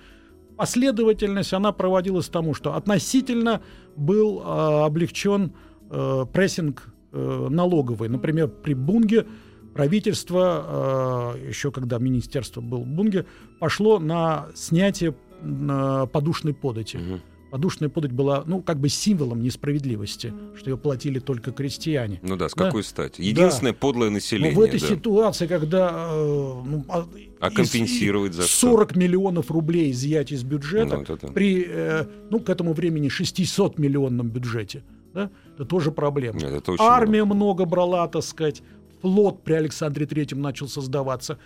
последовательность, 0.61 1.53
она 1.53 1.71
проводилась 1.71 2.29
тому, 2.29 2.53
что 2.53 2.75
относительно 2.75 3.63
был 3.95 4.39
э, 4.39 4.85
облегчен 4.85 5.53
э, 5.89 6.25
прессинг 6.31 6.93
э, 7.11 7.47
налоговый. 7.49 8.09
Например, 8.09 8.47
при 8.47 8.75
Бунге 8.75 9.25
правительство, 9.73 11.33
э, 11.35 11.47
еще 11.49 11.71
когда 11.71 11.97
министерство 11.97 12.61
был 12.61 12.83
в 12.83 12.87
Бунге, 12.87 13.25
пошло 13.59 13.97
на 13.97 14.49
снятие 14.53 15.15
э, 15.41 16.07
подушной 16.13 16.53
подати. 16.53 16.97
Мгм. 16.97 17.21
Подушная 17.51 17.89
подать 17.89 18.13
была, 18.13 18.43
ну, 18.47 18.61
как 18.61 18.79
бы 18.79 18.87
символом 18.87 19.43
несправедливости, 19.43 20.33
что 20.57 20.69
ее 20.69 20.77
платили 20.77 21.19
только 21.19 21.51
крестьяне. 21.51 22.17
Ну 22.23 22.37
да, 22.37 22.47
с 22.47 22.53
Да. 22.53 22.65
какой 22.65 22.81
стати? 22.81 23.21
Единственное 23.21 23.73
подлое 23.73 24.07
Но 24.07 24.13
население. 24.15 24.55
в 24.55 24.61
этой 24.61 24.79
да. 24.79 24.87
ситуации, 24.87 25.47
когда 25.47 26.09
э, 26.13 26.61
ну, 26.65 26.85
а, 26.87 27.05
А 27.41 27.51
компенсировать 27.51 28.33
за 28.33 28.43
что? 28.43 28.67
40 28.71 28.95
миллионов 28.95 29.51
рублей 29.51 29.91
изъять 29.91 30.31
из 30.31 30.43
бюджета 30.43 30.95
Ну, 30.95 31.01
это 31.03 31.17
да. 31.21 31.27
при, 31.27 31.65
э, 31.67 32.05
ну, 32.29 32.39
к 32.39 32.49
этому 32.49 32.71
времени 32.71 33.09
600 33.09 33.77
миллионном 33.77 34.29
бюджете, 34.29 34.83
да, 35.13 35.29
это 35.55 35.65
тоже 35.65 35.91
проблема. 35.91 36.39
Нет, 36.39 36.53
это 36.53 36.73
Армия 36.79 37.25
много 37.25 37.65
брала, 37.65 38.07
так 38.07 38.23
сказать, 38.23 38.63
флот 39.01 39.43
при 39.43 39.55
Александре 39.55 40.05
Третьем 40.05 40.41
начал 40.41 40.69
создаваться. 40.69 41.37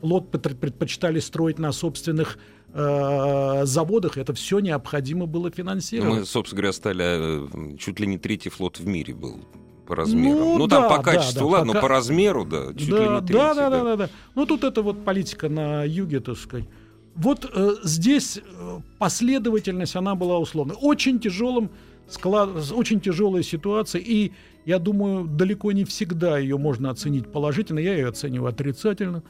Флот 0.00 0.32
предпочитали 0.32 1.20
строить 1.20 1.60
на 1.60 1.70
собственных 1.70 2.36
э, 2.72 3.62
заводах. 3.64 4.18
Это 4.18 4.32
все 4.34 4.60
необходимо 4.60 5.26
было 5.26 5.50
финансировать. 5.50 6.20
Мы, 6.20 6.24
собственно 6.24 6.60
говоря, 6.60 6.72
стали... 6.72 7.04
Э, 7.04 7.76
чуть 7.78 8.00
ли 8.00 8.06
не 8.06 8.18
третий 8.18 8.50
флот 8.50 8.78
в 8.78 8.86
мире 8.86 9.14
был 9.14 9.40
по 9.86 9.96
размеру. 9.96 10.38
Ну, 10.38 10.58
ну 10.58 10.66
да, 10.66 10.88
там 10.88 10.96
по 10.96 11.02
качеству, 11.02 11.50
да, 11.50 11.56
ладно, 11.58 11.72
пока... 11.72 11.80
но 11.80 11.82
по 11.82 11.88
размеру, 11.88 12.44
да, 12.44 12.74
чуть 12.74 12.90
да, 12.90 12.98
ли 12.98 13.08
не 13.08 13.20
третий. 13.20 13.32
Да, 13.32 13.54
да, 13.54 13.70
да, 13.70 13.84
да, 13.84 13.96
да. 13.96 14.10
Ну, 14.34 14.46
тут 14.46 14.64
это 14.64 14.82
вот 14.82 15.04
политика 15.04 15.48
на 15.48 15.84
юге, 15.84 16.20
так 16.20 16.36
сказать. 16.38 16.66
Вот 17.14 17.50
э, 17.52 17.74
здесь 17.84 18.38
э, 18.38 18.80
последовательность, 18.98 19.96
она 19.96 20.14
была 20.14 20.38
условной. 20.38 20.76
Очень 20.80 21.20
тяжелым 21.20 21.70
склад, 22.08 22.50
очень 22.72 23.00
тяжелая 23.00 23.42
ситуация, 23.42 24.00
и 24.00 24.32
я 24.64 24.78
думаю, 24.78 25.26
далеко 25.26 25.72
не 25.72 25.84
всегда 25.84 26.38
ее 26.38 26.56
можно 26.56 26.90
оценить 26.90 27.30
положительно, 27.30 27.80
я 27.80 27.94
ее 27.94 28.08
оцениваю 28.08 28.50
отрицательно. 28.50 29.22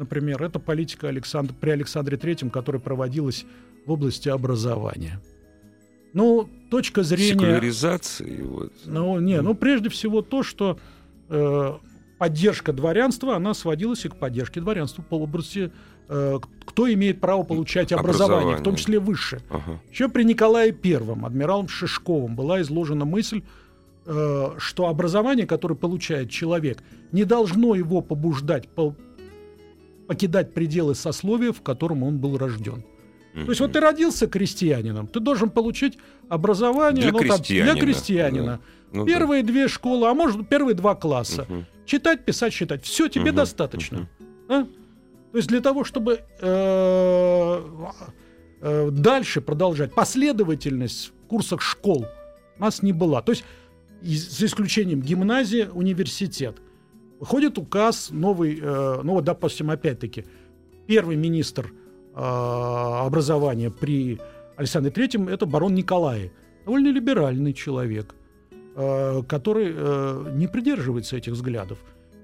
Например, 0.00 0.42
это 0.42 0.58
политика 0.58 1.08
Александр, 1.08 1.52
при 1.60 1.68
Александре 1.68 2.16
Третьем, 2.16 2.48
которая 2.48 2.80
проводилась 2.80 3.44
в 3.84 3.92
области 3.92 4.30
образования. 4.30 5.20
Ну, 6.14 6.48
точка 6.70 7.02
зрения... 7.02 7.34
Секуляризации. 7.34 8.40
Вот. 8.40 8.72
Ну, 8.86 9.20
не, 9.20 9.42
ну, 9.42 9.54
прежде 9.54 9.90
всего 9.90 10.22
то, 10.22 10.42
что 10.42 10.78
э, 11.28 11.72
поддержка 12.18 12.72
дворянства, 12.72 13.36
она 13.36 13.52
сводилась 13.52 14.06
и 14.06 14.08
к 14.08 14.16
поддержке 14.16 14.62
дворянства 14.62 15.02
по 15.02 15.16
области 15.16 15.70
э, 16.08 16.38
кто 16.64 16.90
имеет 16.90 17.20
право 17.20 17.42
получать 17.42 17.92
образование, 17.92 18.36
образование. 18.36 18.56
в 18.56 18.62
том 18.62 18.76
числе 18.76 18.98
высшее. 19.00 19.42
Ага. 19.50 19.80
Еще 19.90 20.08
при 20.08 20.22
Николае 20.22 20.72
Первом, 20.72 21.26
адмиралом 21.26 21.68
Шишковым, 21.68 22.36
была 22.36 22.62
изложена 22.62 23.04
мысль, 23.04 23.42
э, 24.06 24.50
что 24.56 24.86
образование, 24.88 25.46
которое 25.46 25.74
получает 25.74 26.30
человек, 26.30 26.82
не 27.12 27.24
должно 27.24 27.74
его 27.74 28.00
побуждать 28.00 28.66
по 28.66 28.96
покидать 30.10 30.52
пределы 30.54 30.96
сословия, 30.96 31.52
в 31.52 31.62
котором 31.62 32.02
он 32.02 32.18
был 32.18 32.36
рожден. 32.36 32.82
Mm-hmm. 33.32 33.44
То 33.44 33.50
есть 33.50 33.60
вот 33.60 33.72
ты 33.74 33.78
родился 33.78 34.26
крестьянином, 34.26 35.06
ты 35.06 35.20
должен 35.20 35.50
получить 35.50 35.98
образование 36.28 37.02
для 37.02 37.12
ну, 37.12 37.18
крестьянина. 37.20 37.66
Там, 37.66 37.76
для 37.76 37.84
крестьянина. 37.84 38.44
Да. 38.44 38.60
Ну, 38.90 39.06
первые 39.06 39.44
да. 39.44 39.52
две 39.52 39.68
школы, 39.68 40.08
а 40.08 40.14
может 40.14 40.48
первые 40.48 40.74
два 40.74 40.96
класса. 40.96 41.46
Uh-huh. 41.48 41.64
Читать, 41.86 42.24
писать, 42.24 42.52
считать. 42.52 42.82
Все 42.82 43.06
тебе 43.06 43.30
uh-huh. 43.30 43.34
достаточно. 43.34 43.98
Uh-huh. 43.98 44.48
Да? 44.48 44.66
То 45.30 45.36
есть 45.38 45.48
для 45.48 45.60
того, 45.60 45.84
чтобы 45.84 46.22
э, 46.40 47.62
э, 48.62 48.90
дальше 48.90 49.40
продолжать 49.40 49.94
последовательность 49.94 51.12
в 51.24 51.28
курсах 51.28 51.60
школ 51.62 52.04
у 52.58 52.60
нас 52.60 52.82
не 52.82 52.92
была. 52.92 53.22
То 53.22 53.30
есть 53.30 53.44
за 54.02 54.46
исключением 54.46 55.02
гимназии, 55.02 55.68
университет. 55.72 56.56
Выходит 57.20 57.58
указ 57.58 58.10
новый, 58.10 58.58
э, 58.60 59.00
ну 59.04 59.12
вот, 59.12 59.24
допустим, 59.24 59.70
опять-таки, 59.70 60.24
первый 60.86 61.16
министр 61.16 61.72
образования 62.12 63.70
при 63.70 64.18
Александре 64.56 64.90
Третьем 64.90 65.28
это 65.28 65.46
барон 65.46 65.74
Николай. 65.74 66.32
Довольно 66.64 66.88
либеральный 66.88 67.52
человек, 67.52 68.16
который 68.74 70.34
не 70.34 70.48
придерживается 70.48 71.16
этих 71.16 71.34
взглядов. 71.34 71.78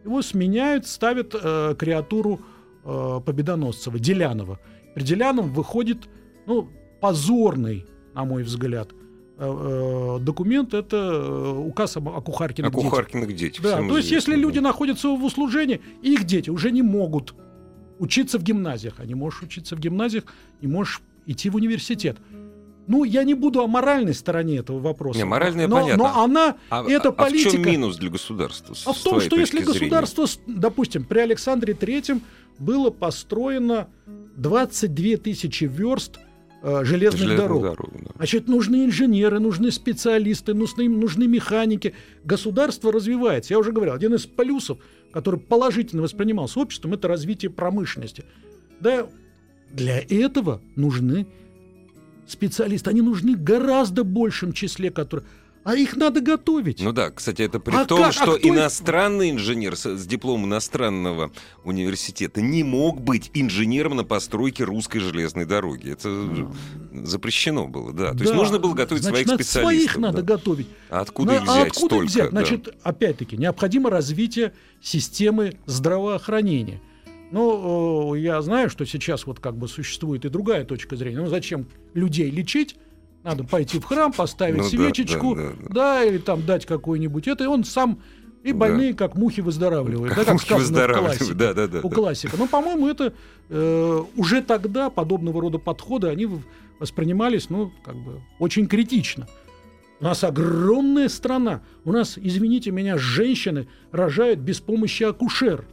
Его 0.04 0.22
сменяют, 0.22 0.88
ставят 0.88 1.30
креатуру 1.30 2.40
э, 2.86 3.20
Победоносцева, 3.24 3.98
Делянова. 3.98 4.58
При 4.94 5.02
Деляновом 5.02 5.52
выходит 5.52 6.08
ну, 6.46 6.68
позорный, 7.00 7.84
на 8.14 8.24
мой 8.24 8.42
взгляд, 8.42 8.90
э, 8.92 8.94
э, 8.94 9.05
документ 9.38 10.72
это 10.72 10.96
э, 10.96 11.50
указ 11.58 11.96
о, 11.96 12.00
о 12.00 12.20
кухаркиных, 12.22 12.70
о 12.70 12.74
кухаркиных 12.74 13.34
детях. 13.36 13.62
Да, 13.62 13.78
то 13.78 13.96
есть, 13.98 14.10
если 14.10 14.34
люди 14.34 14.60
находятся 14.60 15.08
в 15.08 15.24
услужении, 15.24 15.80
их 16.02 16.24
дети 16.24 16.48
уже 16.48 16.70
не 16.70 16.82
могут 16.82 17.34
учиться 17.98 18.38
в 18.38 18.42
гимназиях. 18.42 18.94
А 18.98 19.04
не 19.04 19.14
можешь 19.14 19.42
учиться 19.42 19.76
в 19.76 19.80
гимназиях, 19.80 20.24
не 20.62 20.68
можешь 20.68 21.02
идти 21.26 21.50
в 21.50 21.56
университет. 21.56 22.16
Ну, 22.88 23.02
я 23.04 23.24
не 23.24 23.34
буду 23.34 23.60
о 23.62 23.66
моральной 23.66 24.14
стороне 24.14 24.58
этого 24.58 24.78
вопроса. 24.78 25.18
Не, 25.18 25.24
моральная 25.24 25.66
но, 25.66 25.80
понятно. 25.82 26.04
Но 26.04 26.22
она, 26.22 26.56
а, 26.70 26.84
эта 26.88 27.08
а, 27.08 27.12
политика... 27.12 27.48
А 27.48 27.50
в 27.50 27.54
чем 27.54 27.62
минус 27.62 27.96
для 27.96 28.10
государства? 28.10 28.76
А 28.86 28.92
в 28.92 29.02
том, 29.02 29.20
что 29.20 29.36
если 29.36 29.60
государство, 29.60 30.26
зрения? 30.26 30.60
допустим, 30.60 31.04
при 31.04 31.18
Александре 31.18 31.74
Третьем 31.74 32.22
было 32.58 32.90
построено 32.90 33.88
22 34.36 35.16
тысячи 35.16 35.64
верст 35.64 36.18
э, 36.18 36.25
железных, 36.66 37.20
железных 37.20 37.36
дорог. 37.36 37.62
дорог 37.62 37.90
да. 37.92 38.10
Значит, 38.16 38.48
нужны 38.48 38.86
инженеры, 38.86 39.38
нужны 39.38 39.70
специалисты, 39.70 40.52
нужны, 40.54 40.88
нужны 40.88 41.26
механики. 41.26 41.94
Государство 42.24 42.92
развивается. 42.92 43.54
Я 43.54 43.58
уже 43.58 43.72
говорил, 43.72 43.94
один 43.94 44.14
из 44.14 44.26
плюсов, 44.26 44.78
который 45.12 45.38
положительно 45.38 46.02
воспринимался 46.02 46.58
обществом, 46.60 46.94
это 46.94 47.08
развитие 47.08 47.50
промышленности. 47.50 48.24
Да, 48.80 49.06
для 49.72 50.00
этого 50.00 50.60
нужны 50.74 51.26
специалисты. 52.26 52.90
Они 52.90 53.02
нужны 53.02 53.36
гораздо 53.36 54.02
большем 54.02 54.52
числе, 54.52 54.90
которые 54.90 55.26
а 55.66 55.74
их 55.74 55.96
надо 55.96 56.20
готовить. 56.20 56.80
Ну 56.80 56.92
да, 56.92 57.10
кстати, 57.10 57.42
это 57.42 57.58
при 57.58 57.74
а 57.74 57.84
том, 57.86 57.98
как? 57.98 58.10
А 58.10 58.12
что 58.12 58.34
а 58.34 58.38
иностранный 58.38 59.32
инженер 59.32 59.74
с, 59.74 59.96
с 59.96 60.06
дипломом 60.06 60.46
иностранного 60.46 61.32
университета 61.64 62.40
не 62.40 62.62
мог 62.62 63.00
быть 63.00 63.32
инженером 63.34 63.96
на 63.96 64.04
постройке 64.04 64.62
русской 64.62 65.00
железной 65.00 65.44
дороги. 65.44 65.90
Это 65.90 66.08
а. 66.08 66.52
запрещено 67.04 67.66
было, 67.66 67.92
да. 67.92 68.12
То 68.12 68.18
да. 68.18 68.24
есть 68.26 68.36
нужно 68.36 68.60
было 68.60 68.74
готовить 68.74 69.02
Значит, 69.02 69.26
своих 69.26 69.40
специалистов. 69.40 69.92
своих 69.92 69.96
надо 69.96 70.22
готовить. 70.22 70.68
А 70.88 71.00
откуда 71.00 71.34
их 71.34 71.42
взять? 71.42 71.56
А 71.56 71.62
откуда 71.62 71.86
столько, 71.86 72.06
взять? 72.06 72.30
Значит, 72.30 72.62
да. 72.62 72.72
опять-таки, 72.84 73.36
необходимо 73.36 73.90
развитие 73.90 74.54
системы 74.80 75.54
здравоохранения. 75.66 76.80
Ну, 77.32 78.14
я 78.14 78.40
знаю, 78.40 78.70
что 78.70 78.86
сейчас 78.86 79.26
вот 79.26 79.40
как 79.40 79.56
бы 79.56 79.66
существует 79.66 80.24
и 80.24 80.28
другая 80.28 80.64
точка 80.64 80.94
зрения. 80.94 81.18
Ну, 81.18 81.26
зачем 81.26 81.66
людей 81.92 82.30
лечить? 82.30 82.76
Надо 83.26 83.42
пойти 83.42 83.80
в 83.80 83.84
храм, 83.84 84.12
поставить 84.12 84.58
ну, 84.58 84.62
свечечку, 84.62 85.34
да, 85.34 85.42
да, 85.42 85.48
да, 85.58 85.74
да, 85.74 86.04
или 86.04 86.18
там 86.18 86.46
дать 86.46 86.64
какой-нибудь 86.64 87.26
это, 87.26 87.42
и 87.42 87.48
он 87.48 87.64
сам 87.64 88.00
и 88.44 88.52
больные 88.52 88.92
да. 88.92 88.98
как 88.98 89.16
мухи 89.16 89.40
выздоравливают, 89.40 90.14
как 90.14 90.26
да, 90.26 90.32
как 90.32 90.40
сказано 90.40 90.86
в 90.86 90.92
классике, 90.92 91.34
да, 91.34 91.52
да, 91.52 91.66
да, 91.66 91.80
у 91.82 91.90
классика. 91.90 92.36
Но, 92.38 92.46
по-моему, 92.46 92.86
это 92.86 93.14
э, 93.48 94.02
уже 94.14 94.42
тогда 94.42 94.90
подобного 94.90 95.40
рода 95.40 95.58
подходы 95.58 96.06
они 96.06 96.28
воспринимались, 96.78 97.50
ну, 97.50 97.72
как 97.84 97.96
бы 97.96 98.22
очень 98.38 98.68
критично. 98.68 99.26
У 99.98 100.04
нас 100.04 100.22
огромная 100.22 101.08
страна. 101.08 101.62
У 101.84 101.90
нас, 101.90 102.16
извините 102.16 102.70
меня, 102.70 102.96
женщины 102.96 103.66
рожают 103.90 104.38
без 104.38 104.60
помощи 104.60 105.02
акушер. 105.02 105.66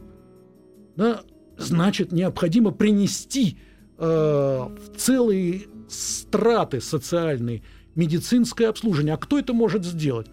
Да? 0.96 1.20
Значит, 1.56 2.10
необходимо 2.10 2.72
принести 2.72 3.58
э, 3.96 4.04
в 4.04 4.96
целый 4.96 5.68
страты 5.88 6.80
социальные, 6.80 7.62
медицинское 7.94 8.66
обслуживание. 8.66 9.14
А 9.14 9.18
кто 9.18 9.38
это 9.38 9.52
может 9.52 9.84
сделать? 9.84 10.26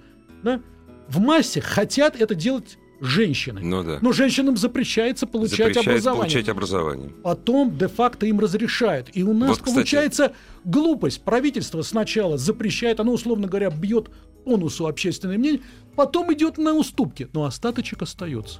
Да? 0.43 0.61
В 1.07 1.19
массе 1.19 1.61
хотят 1.61 2.19
это 2.19 2.35
делать 2.35 2.77
женщины. 3.01 3.61
Ну, 3.61 3.83
да. 3.83 3.97
Но 4.01 4.13
женщинам 4.13 4.55
запрещается 4.55 5.25
получать 5.25 5.57
запрещает 5.57 5.87
образование. 5.87 6.21
получать 6.21 6.49
образование. 6.49 7.09
Потом 7.23 7.77
де-факто 7.77 8.27
им 8.27 8.39
разрешают. 8.39 9.09
И 9.13 9.23
у 9.23 9.33
нас 9.33 9.59
вот, 9.59 9.65
получается 9.65 10.29
кстати... 10.29 10.39
глупость. 10.65 11.23
Правительство 11.23 11.81
сначала 11.81 12.37
запрещает, 12.37 12.99
оно, 12.99 13.11
условно 13.13 13.47
говоря, 13.47 13.71
бьет 13.71 14.09
по 14.45 14.55
носу 14.57 14.87
общественное 14.87 15.37
мнение, 15.37 15.61
потом 15.95 16.33
идет 16.33 16.57
на 16.57 16.73
уступки, 16.73 17.27
но 17.33 17.43
остаточек 17.43 18.03
остается. 18.03 18.59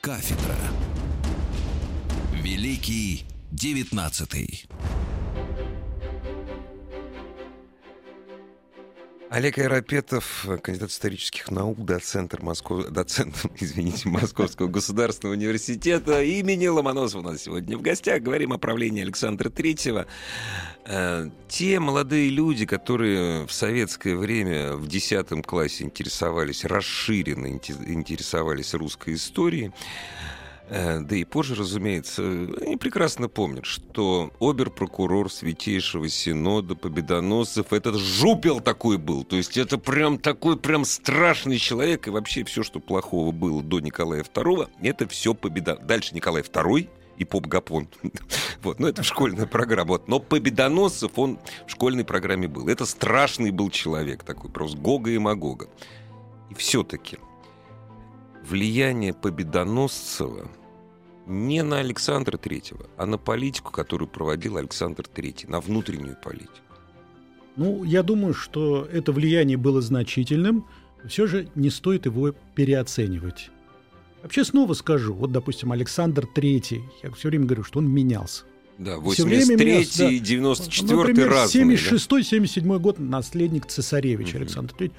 Кафедра. 0.00 0.56
Великий 2.42 3.24
девятнадцатый. 3.50 4.66
Олег 9.28 9.58
Айропетов, 9.58 10.46
кандидат 10.62 10.90
исторических 10.90 11.50
наук, 11.50 11.84
доцент, 11.84 12.40
Москов... 12.40 12.88
доцент 12.90 13.34
извините, 13.60 14.08
Московского 14.08 14.68
государственного 14.68 15.34
университета 15.34 16.22
имени 16.22 16.68
Ломоносова 16.68 17.22
у 17.22 17.24
нас 17.24 17.42
сегодня 17.42 17.76
в 17.76 17.82
гостях. 17.82 18.22
Говорим 18.22 18.52
о 18.52 18.58
правлении 18.58 19.02
Александра 19.02 19.50
Третьего. 19.50 20.06
Э, 20.84 21.28
те 21.48 21.80
молодые 21.80 22.30
люди, 22.30 22.66
которые 22.66 23.46
в 23.46 23.52
советское 23.52 24.14
время 24.14 24.74
в 24.74 24.86
10 24.86 25.44
классе 25.44 25.82
интересовались, 25.82 26.64
расширенно 26.64 27.48
интересовались 27.48 28.74
русской 28.74 29.14
историей, 29.14 29.72
да 30.68 31.16
и 31.16 31.24
позже, 31.24 31.54
разумеется, 31.54 32.22
они 32.22 32.76
прекрасно 32.76 33.28
помнят, 33.28 33.66
что 33.66 34.32
обер-прокурор 34.40 35.30
Святейшего 35.30 36.08
Синода 36.08 36.74
Победоносцев 36.74 37.72
этот 37.72 37.96
жупел 37.96 38.60
такой 38.60 38.98
был. 38.98 39.22
То 39.24 39.36
есть 39.36 39.56
это 39.56 39.78
прям 39.78 40.18
такой 40.18 40.58
прям 40.58 40.84
страшный 40.84 41.58
человек. 41.58 42.08
И 42.08 42.10
вообще 42.10 42.42
все, 42.44 42.62
что 42.64 42.80
плохого 42.80 43.30
было 43.30 43.62
до 43.62 43.80
Николая 43.80 44.22
II, 44.22 44.68
это 44.82 45.08
все 45.08 45.34
победа. 45.34 45.76
Дальше 45.76 46.14
Николай 46.14 46.42
II, 46.42 46.88
и 47.16 47.24
поп 47.24 47.46
Гапон. 47.46 47.88
вот, 48.62 48.78
ну 48.78 48.88
это 48.88 49.02
школьная 49.02 49.46
программа. 49.46 49.88
Вот. 49.88 50.08
Но 50.08 50.20
Победоносцев 50.20 51.18
он 51.18 51.38
в 51.66 51.70
школьной 51.70 52.04
программе 52.04 52.48
был. 52.48 52.68
Это 52.68 52.86
страшный 52.86 53.50
был 53.50 53.70
человек 53.70 54.24
такой, 54.24 54.50
просто 54.50 54.76
Гога 54.76 55.10
и 55.10 55.18
Магога. 55.18 55.68
И 56.50 56.54
все-таки 56.54 57.18
влияние 58.48 59.12
Победоносцева 59.12 60.48
не 61.26 61.62
на 61.62 61.78
Александра 61.80 62.36
Третьего, 62.36 62.86
а 62.96 63.06
на 63.06 63.18
политику, 63.18 63.72
которую 63.72 64.08
проводил 64.08 64.56
Александр 64.56 65.06
Третий, 65.12 65.46
на 65.48 65.60
внутреннюю 65.60 66.16
политику? 66.22 66.50
Ну, 67.56 67.84
я 67.84 68.02
думаю, 68.02 68.34
что 68.34 68.86
это 68.92 69.12
влияние 69.12 69.56
было 69.56 69.80
значительным, 69.80 70.66
все 71.08 71.26
же 71.26 71.48
не 71.54 71.70
стоит 71.70 72.06
его 72.06 72.32
переоценивать. 72.54 73.50
Вообще 74.22 74.44
снова 74.44 74.74
скажу, 74.74 75.14
вот, 75.14 75.32
допустим, 75.32 75.72
Александр 75.72 76.26
Третий, 76.26 76.82
я 77.02 77.10
все 77.12 77.28
время 77.28 77.46
говорю, 77.46 77.64
что 77.64 77.78
он 77.78 77.90
менялся. 77.90 78.44
Да, 78.78 79.00
Всё 79.10 79.24
время 79.24 79.40
83 79.56 79.70
менялся, 79.70 80.08
и 80.08 80.18
да. 80.20 80.24
94 80.26 80.96
Например, 80.96 81.30
разные. 81.30 81.64
да? 81.64 81.74
76-77 81.74 82.78
год 82.78 82.98
наследник 82.98 83.66
цесаревича 83.66 84.34
Мгм. 84.36 84.42
Александр 84.42 84.74
III. 84.78 84.92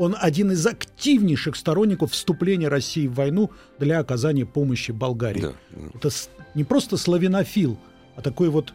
Он 0.00 0.16
один 0.18 0.50
из 0.50 0.66
активнейших 0.66 1.54
сторонников 1.54 2.12
вступления 2.12 2.68
России 2.68 3.06
в 3.06 3.16
войну 3.16 3.50
для 3.78 3.98
оказания 3.98 4.46
помощи 4.46 4.92
Болгарии. 4.92 5.42
Да, 5.42 5.52
да. 5.72 5.82
Это 5.92 6.08
не 6.54 6.64
просто 6.64 6.96
славянофил, 6.96 7.76
а 8.16 8.22
такой 8.22 8.48
вот 8.48 8.72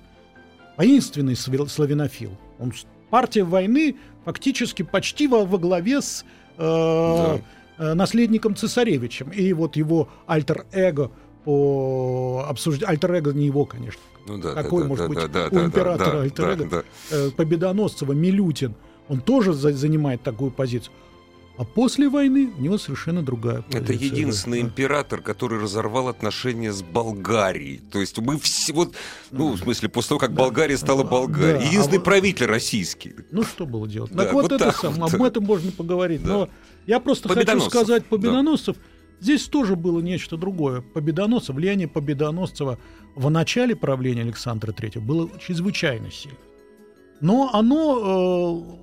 воинственный 0.78 1.36
славянофил. 1.36 2.30
Он 2.60 2.72
партия 3.10 3.44
войны 3.44 3.96
фактически 4.24 4.84
почти 4.84 5.26
во, 5.26 5.46
во 5.46 5.58
главе 5.58 6.04
с 6.04 6.24
э, 6.60 7.40
э, 7.80 7.94
наследником 7.96 8.56
цесаревичем. 8.56 9.32
И 9.32 9.52
вот 9.54 9.78
его 9.78 10.10
альтер-эго 10.28 11.10
по 11.44 12.46
обсуждению... 12.48 12.92
Альтер-эго 12.92 13.34
не 13.34 13.48
его, 13.48 13.66
конечно. 13.66 14.02
Ну 14.28 14.38
да, 14.38 14.54
Какой 14.54 14.84
да, 14.84 14.90
может 14.90 15.06
да, 15.06 15.10
быть 15.10 15.18
да, 15.18 15.28
да, 15.28 15.48
у 15.48 15.56
да, 15.56 15.66
императора 15.66 16.12
да, 16.12 16.22
альтер-эго? 16.22 16.66
да, 16.66 16.70
да. 16.70 16.84
э, 17.18 17.32
Победоносцева 17.32 18.14
Милютин, 18.14 18.76
он 19.10 19.22
тоже 19.22 19.54
за- 19.54 19.74
занимает 19.74 20.22
такую 20.22 20.52
позицию. 20.52 20.94
А 21.58 21.64
после 21.64 22.10
войны 22.10 22.52
у 22.58 22.62
него 22.62 22.78
совершенно 22.78 23.22
другая 23.24 23.62
позиция. 23.62 23.82
Это 23.82 23.94
единственный 23.94 24.62
да. 24.62 24.68
император, 24.68 25.22
который 25.22 25.60
разорвал 25.60 26.10
отношения 26.10 26.74
с 26.74 26.82
Болгарией. 26.84 27.80
То 27.92 28.02
есть 28.02 28.20
мы 28.20 28.38
все 28.40 28.74
вот, 28.74 28.94
ну, 29.32 29.54
в 29.54 29.60
смысле, 29.60 29.88
после 29.88 30.10
того, 30.10 30.20
как 30.20 30.34
Да. 30.34 30.44
Болгария 30.44 30.78
стала 30.78 31.04
Да, 31.04 31.10
Болгарией. 31.10 31.64
а 31.64 31.68
Единственный 31.68 31.98
вот- 32.00 32.04
правитель 32.06 32.48
российский. 32.48 33.14
Ну 33.32 33.44
что 33.44 33.66
было 33.66 33.88
делать? 33.88 34.12
Да, 34.12 34.26
так 34.26 34.34
вот, 34.34 34.44
вот 34.44 34.52
это 34.52 34.66
так 34.66 34.76
сам, 34.76 34.94
вот. 34.96 35.14
об 35.14 35.24
этом 35.24 35.46
можно 35.46 35.72
поговорить. 35.72 36.24
Да. 36.24 36.28
Но 36.30 36.50
я 36.88 37.00
просто 37.00 37.30
хочу 37.30 37.40
Победоносцев, 37.40 37.72
сказать 37.72 38.04
да. 38.04 38.10
победоносцев. 38.10 38.76
Здесь 39.22 39.46
тоже 39.46 39.78
было 39.78 40.02
нечто 40.02 40.36
другое. 40.36 40.82
Победоносцев, 40.82 41.56
влияние 41.56 41.88
Победоносцева 41.88 42.80
в 43.16 43.30
начале 43.30 43.78
правления 43.78 44.24
Александра 44.24 44.74
III 44.74 45.00
было 45.00 45.30
чрезвычайно 45.40 46.12
сильно. 46.12 46.38
Но 47.22 47.50
оно 47.54 48.78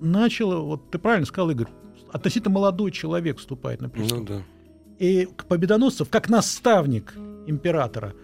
э, 0.00 0.04
начало, 0.04 0.56
вот 0.62 0.90
ты 0.90 0.98
правильно 0.98 1.26
сказал, 1.26 1.50
Игорь, 1.50 1.68
относительно 2.12 2.54
молодой 2.54 2.90
человек 2.90 3.38
вступает 3.38 3.80
на 3.80 3.88
престол. 3.88 4.20
Ну 4.20 4.24
да. 4.24 4.42
И 4.98 5.28
Победоносцев, 5.48 6.08
как 6.08 6.28
наставник 6.28 7.14
императора, 7.46 8.14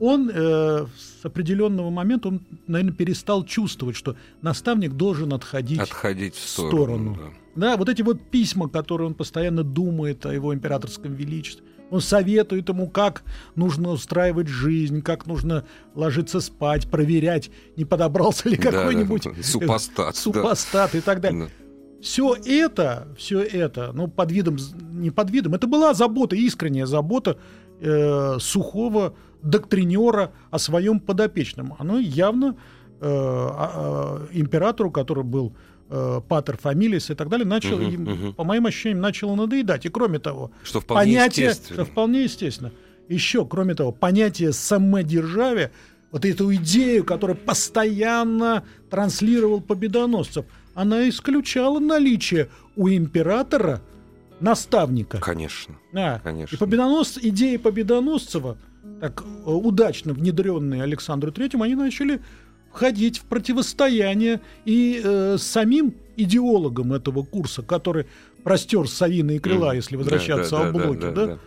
он 0.00 0.30
э, 0.32 0.86
с 0.96 1.24
определенного 1.24 1.90
момента, 1.90 2.28
он, 2.28 2.40
наверное, 2.66 2.94
перестал 2.94 3.44
чувствовать, 3.44 3.96
что 3.96 4.16
наставник 4.40 4.92
должен 4.94 5.32
отходить. 5.32 5.80
Отходить 5.80 6.34
в 6.34 6.44
в 6.44 6.48
сторону. 6.48 7.14
сторону. 7.14 7.16
да. 7.16 7.38
Да, 7.54 7.76
вот 7.76 7.88
эти 7.88 8.02
вот 8.02 8.20
письма, 8.30 8.68
которые 8.68 9.08
он 9.08 9.14
постоянно 9.14 9.62
думает 9.62 10.24
о 10.24 10.32
его 10.32 10.54
императорском 10.54 11.12
величестве. 11.12 11.64
Он 11.90 12.00
советует 12.00 12.66
ему, 12.70 12.88
как 12.88 13.22
нужно 13.54 13.90
устраивать 13.90 14.48
жизнь, 14.48 15.02
как 15.02 15.26
нужно 15.26 15.66
ложиться 15.94 16.40
спать, 16.40 16.90
проверять, 16.90 17.50
не 17.76 17.84
подобрался 17.84 18.48
ли 18.48 18.56
Да, 18.56 18.70
да, 18.70 18.78
какой-нибудь 18.78 19.24
да. 19.24 19.42
Супостат, 19.42 20.06
да. 20.06 20.12
супостат 20.14 20.94
и 20.94 21.00
так 21.00 21.20
далее. 21.20 21.44
Да. 21.44 21.61
Все 22.02 22.34
это, 22.44 23.06
все 23.16 23.40
это, 23.40 23.92
ну, 23.94 24.08
под 24.08 24.32
видом, 24.32 24.56
не 24.92 25.10
под 25.10 25.30
видом, 25.30 25.54
это 25.54 25.68
была 25.68 25.94
забота, 25.94 26.34
искренняя 26.34 26.84
забота 26.86 27.38
э, 27.80 28.38
сухого 28.40 29.14
доктринера 29.42 30.32
о 30.50 30.58
своем 30.58 30.98
подопечном. 30.98 31.74
Оно 31.78 31.98
явно 31.98 32.56
э, 33.00 33.04
а, 33.04 34.26
императору, 34.32 34.90
который 34.90 35.24
был 35.24 35.54
э, 35.90 36.20
патер 36.28 36.56
фамилис 36.56 37.10
и 37.10 37.14
так 37.14 37.28
далее, 37.28 37.46
начал, 37.46 37.76
Мгм, 37.78 37.88
им, 37.88 38.02
мгм. 38.02 38.32
по 38.34 38.44
моим 38.44 38.66
ощущениям, 38.66 39.00
начало 39.00 39.34
надоедать. 39.36 39.86
И 39.86 39.88
кроме 39.88 40.18
того, 40.18 40.50
Что 40.64 40.80
вполне 40.80 41.16
понятие, 41.16 41.46
естественно. 41.46 41.84
что 41.84 41.92
вполне 41.92 42.22
естественно. 42.24 42.72
Еще, 43.08 43.44
кроме 43.46 43.74
того, 43.74 43.92
понятие 43.92 44.52
самодержавия, 44.52 45.70
вот 46.10 46.24
эту 46.24 46.52
идею, 46.54 47.04
которую 47.04 47.36
постоянно 47.36 48.64
транслировал 48.90 49.60
Победоносцев, 49.60 50.44
она 50.74 51.08
исключала 51.08 51.78
наличие 51.78 52.48
у 52.76 52.88
императора 52.88 53.80
наставника. 54.40 55.18
Конечно. 55.18 55.76
Да. 55.92 56.20
конечно. 56.24 56.54
И 56.54 56.58
победонос... 56.58 57.18
идеи 57.22 57.56
Победоносцева, 57.56 58.56
так 59.00 59.22
э, 59.22 59.50
удачно 59.50 60.12
внедренные 60.12 60.82
Александру 60.82 61.30
Третьему, 61.32 61.64
они 61.64 61.74
начали 61.74 62.20
входить 62.72 63.18
в 63.18 63.24
противостояние 63.24 64.40
и 64.64 65.00
э, 65.02 65.36
самим 65.38 65.94
идеологом 66.16 66.92
этого 66.92 67.22
курса, 67.22 67.62
который 67.62 68.06
простер 68.42 68.88
совиные 68.88 69.38
крыла, 69.40 69.68
Мгм. 69.68 69.76
если 69.76 69.96
Да, 69.96 70.02
возвращаться 70.02 70.50
да, 70.56 70.68
о 70.68 70.72
да, 70.72 70.78
блоке. 70.78 71.00
да, 71.00 71.12
да? 71.12 71.26
да. 71.26 71.38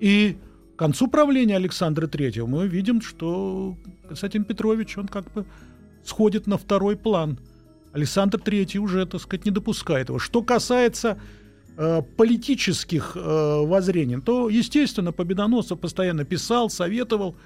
И 0.00 0.36
к 0.74 0.78
концу 0.78 1.06
правления 1.06 1.56
Александра 1.56 2.06
Третьего 2.08 2.46
мы 2.46 2.66
видим, 2.66 3.00
что 3.00 3.76
Константин 4.08 4.44
Петрович, 4.44 4.98
он 4.98 5.06
как 5.08 5.30
бы 5.32 5.44
сходит 6.04 6.46
на 6.46 6.58
второй 6.58 6.96
план. 6.96 7.38
Александр 7.92 8.38
Третий 8.40 8.78
уже, 8.78 9.06
так 9.06 9.20
сказать, 9.20 9.44
не 9.44 9.50
допускает 9.50 10.08
его. 10.08 10.18
Что 10.18 10.42
касается 10.42 11.18
э, 11.76 12.02
политических 12.16 13.16
э, 13.16 13.20
воззрений, 13.64 14.20
то, 14.20 14.48
естественно, 14.48 15.12
Победоносцев 15.12 15.78
постоянно 15.78 16.24
писал, 16.24 16.70
советовал, 16.70 17.36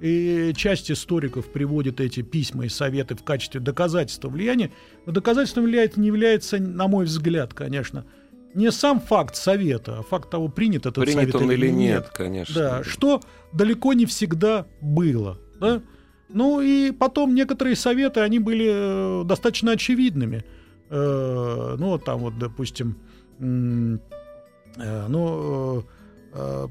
и 0.00 0.52
часть 0.54 0.90
историков 0.90 1.50
приводит 1.50 2.00
эти 2.00 2.20
письма 2.20 2.66
и 2.66 2.68
советы 2.68 3.14
в 3.16 3.24
качестве 3.24 3.60
доказательства 3.60 4.28
влияния. 4.28 4.70
Но 5.06 5.12
доказательством 5.12 5.64
влияет, 5.64 5.96
не 5.96 6.08
является, 6.08 6.58
на 6.58 6.86
мой 6.86 7.06
взгляд, 7.06 7.54
конечно, 7.54 8.04
не 8.52 8.70
сам 8.72 9.00
факт 9.00 9.36
совета, 9.36 9.98
а 9.98 10.02
факт 10.02 10.30
того, 10.30 10.48
принят 10.48 10.86
этот 10.86 11.04
Принят 11.04 11.30
совет 11.30 11.34
он 11.36 11.50
или 11.50 11.68
нет. 11.68 12.04
нет, 12.04 12.08
конечно. 12.08 12.54
Да, 12.54 12.84
что 12.84 13.22
далеко 13.52 13.92
не 13.94 14.06
всегда 14.06 14.66
было. 14.80 15.38
Да? 15.60 15.82
Ну 16.28 16.60
и 16.60 16.90
потом 16.90 17.34
некоторые 17.34 17.76
советы, 17.76 18.20
они 18.20 18.38
были 18.38 19.22
э, 19.22 19.24
достаточно 19.24 19.72
очевидными. 19.72 20.44
Э, 20.90 21.76
ну, 21.78 21.98
там 21.98 22.20
вот, 22.20 22.38
допустим, 22.38 22.96
э, 23.38 23.98
ну, 25.08 25.84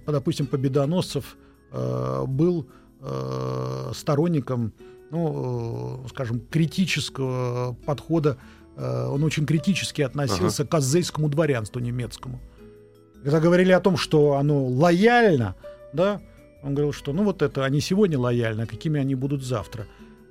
допустим, 0.06 0.46
Победоносцев 0.46 1.38
был 2.28 2.68
сторонником, 3.94 4.74
ну, 5.10 6.06
скажем, 6.10 6.40
критического 6.40 7.76
подхода. 7.86 8.38
Он 8.78 9.24
очень 9.24 9.46
критически 9.46 10.04
относился 10.04 10.66
к 10.66 10.74
азейскому 10.74 11.30
дворянству 11.30 11.80
немецкому. 11.82 12.40
Когда 13.24 13.40
говорили 13.40 13.72
о 13.72 13.80
том, 13.80 13.98
что 13.98 14.34
оно 14.34 14.66
лояльно, 14.68 15.56
да, 15.94 16.22
он 16.66 16.74
говорил, 16.74 16.92
что 16.94 17.14
ну 17.14 17.24
вот 17.24 17.42
это 17.42 17.64
они 17.64 17.80
сегодня 17.80 18.18
лояльны, 18.20 18.62
а 18.64 18.66
какими 18.66 19.00
они 19.00 19.16
будут 19.16 19.44
завтра. 19.44 19.88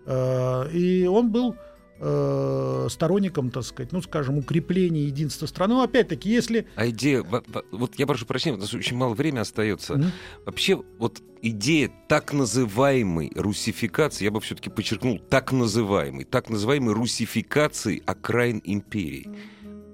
Э, 0.06 0.68
И 0.72 1.06
он 1.06 1.30
был 1.30 1.54
э, 2.00 2.86
сторонником, 2.90 3.50
так 3.50 3.62
сказать, 3.64 3.92
ну, 3.92 4.02
скажем, 4.02 4.38
укрепления 4.38 5.04
единства 5.04 5.46
страны. 5.46 5.74
Но 5.74 5.82
опять-таки, 5.82 6.28
если... 6.28 6.66
А 6.76 6.88
идея, 6.88 7.22
во- 7.22 7.42
во- 7.46 7.62
вот 7.70 7.94
я 7.98 8.06
прошу 8.06 8.26
прощения, 8.26 8.56
у 8.56 8.60
нас 8.60 8.74
очень 8.74 8.96
мало 8.96 9.14
времени 9.14 9.40
остается. 9.40 9.94
Мгм. 9.94 10.10
Вообще, 10.44 10.82
вот 10.98 11.22
идея 11.40 11.90
так 12.08 12.32
называемой 12.32 13.30
русификации, 13.36 14.24
я 14.24 14.30
бы 14.30 14.40
все-таки 14.40 14.70
подчеркнул, 14.70 15.18
так 15.18 15.52
называемой, 15.52 16.24
так 16.24 16.50
называемой 16.50 16.94
русификации 16.94 18.02
окраин 18.06 18.60
империи. 18.64 19.28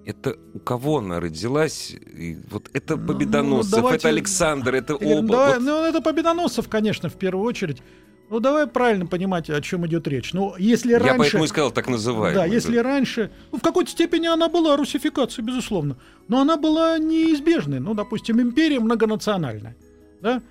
Это 0.06 0.36
у 0.54 0.58
кого 0.58 0.98
она 0.98 1.20
родилась? 1.20 1.90
И 1.92 2.38
вот 2.50 2.70
это 2.72 2.96
Ну, 2.96 3.06
Победоносцев, 3.06 3.72
давайте- 3.72 3.98
это 3.98 4.08
Александр, 4.08 4.74
это 4.74 4.94
Игорь, 4.94 5.06
оба. 5.18 5.22
ну, 5.22 5.28
давай- 5.28 5.54
Вот 5.54 5.62
ну, 5.62 5.84
это 5.84 6.00
Победоносцев, 6.00 6.68
конечно, 6.68 7.08
в 7.08 7.14
первую 7.14 7.44
очередь. 7.44 7.82
Ну, 8.30 8.38
давай 8.38 8.66
правильно 8.68 9.06
понимать, 9.06 9.50
о 9.50 9.60
чем 9.60 9.84
идет 9.86 10.06
речь. 10.06 10.32
Ну, 10.32 10.54
если 10.56 10.92
я 10.92 11.00
раньше... 11.00 11.18
поэтому 11.18 11.44
и 11.44 11.48
сказал 11.48 11.72
так 11.72 11.88
называемой. 11.88 12.34
Да, 12.34 12.44
если 12.44 12.76
раньше, 12.76 13.30
ну, 13.50 13.58
в 13.58 13.62
какой-то 13.62 13.90
степени 13.90 14.26
она 14.28 14.48
была 14.48 14.76
русификацией, 14.76 15.44
безусловно, 15.44 15.96
но 16.28 16.40
она 16.40 16.56
была 16.56 16.96
неизбежной. 16.98 17.80
Ну, 17.80 17.94
допустим, 17.94 18.40
империя 18.40 18.78
многонациональная, 18.78 19.76
да? 20.22 20.42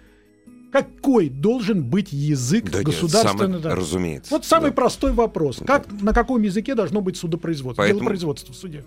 Какой 0.71 1.29
должен 1.29 1.83
быть 1.83 2.11
язык 2.11 2.65
Да 2.69 2.79
нет, 2.79 2.85
государственный? 2.85 3.45
самое- 3.45 3.59
да? 3.59 3.75
разумеется. 3.75 4.31
Вот 4.31 4.45
самый 4.45 4.69
да. 4.69 4.75
простой 4.75 5.13
вопрос. 5.13 5.61
Как, 5.65 5.87
на 6.01 6.13
каком 6.13 6.41
языке 6.43 6.75
должно 6.75 7.01
быть 7.01 7.17
судопроизводство? 7.17 7.81
Поэтому- 7.81 8.01
Делопроизводство 8.01 8.53
в 8.53 8.57
суде. 8.57 8.83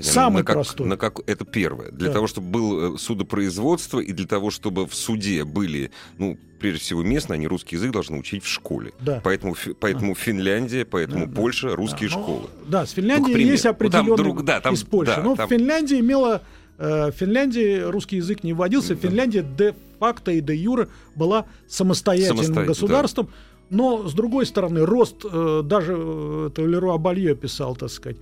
Самый 0.00 0.38
на 0.38 0.44
как- 0.44 0.54
простой. 0.56 0.86
на 0.86 0.96
как- 0.96 1.20
это 1.26 1.44
первое. 1.44 1.90
Для 1.90 2.08
Да. 2.08 2.14
того, 2.14 2.26
чтобы 2.26 2.48
было 2.48 2.94
э, 2.94 2.98
судопроизводство, 2.98 4.00
и 4.00 4.12
для 4.12 4.26
того, 4.26 4.50
чтобы 4.50 4.86
в 4.86 4.94
суде 4.94 5.44
были, 5.44 5.90
ну, 6.18 6.38
прежде 6.60 6.80
всего, 6.80 7.02
местные, 7.02 7.36
они 7.36 7.46
русский 7.46 7.76
язык 7.76 7.92
должны 7.92 8.18
учить 8.18 8.44
в 8.44 8.48
школе. 8.48 8.92
Да. 9.00 9.20
Поэтому, 9.24 9.54
поэтому 9.80 10.14
Финляндия, 10.14 10.84
поэтому 10.84 11.26
Да, 11.26 11.32
да. 11.32 11.40
Польша, 11.40 11.76
русские 11.76 12.10
Да, 12.10 12.16
ну, 12.16 12.22
школы. 12.22 12.48
Да, 12.68 12.86
с 12.86 12.90
Финляндией 12.92 13.32
Ну, 13.44 13.50
есть 13.52 13.64
Ну, 13.64 13.70
там 13.70 13.76
определенный 13.76 14.16
друг- 14.16 14.44
да, 14.44 14.60
там- 14.60 14.74
из 14.74 14.82
Польши. 14.84 15.14
да, 15.16 15.22
но 15.22 15.36
там- 15.36 15.48
Финляндия 15.48 15.98
имела 16.00 16.42
э, 16.80 17.10
в 17.10 17.14
Финляндии 17.16 17.80
русский 17.80 18.16
язык 18.18 18.44
не 18.44 18.52
вводился. 18.52 18.94
Да. 18.94 19.00
Финляндия 19.08 19.42
де-факто 19.42 20.30
и 20.30 20.40
де-юре 20.40 20.86
была 21.16 21.46
самостоятельным 21.66 22.36
Самостоятельно, 22.44 22.66
государством. 22.66 23.30
Но, 23.70 24.08
с 24.08 24.14
другой 24.14 24.46
стороны, 24.46 24.86
рост, 24.86 25.16
э, 25.24 25.62
даже 25.64 25.94
э, 25.98 26.48
это 26.52 26.64
Леруа 26.64 26.96
Балье 26.98 27.34
писал, 27.34 27.74
так 27.76 27.90
сказать, 27.90 28.16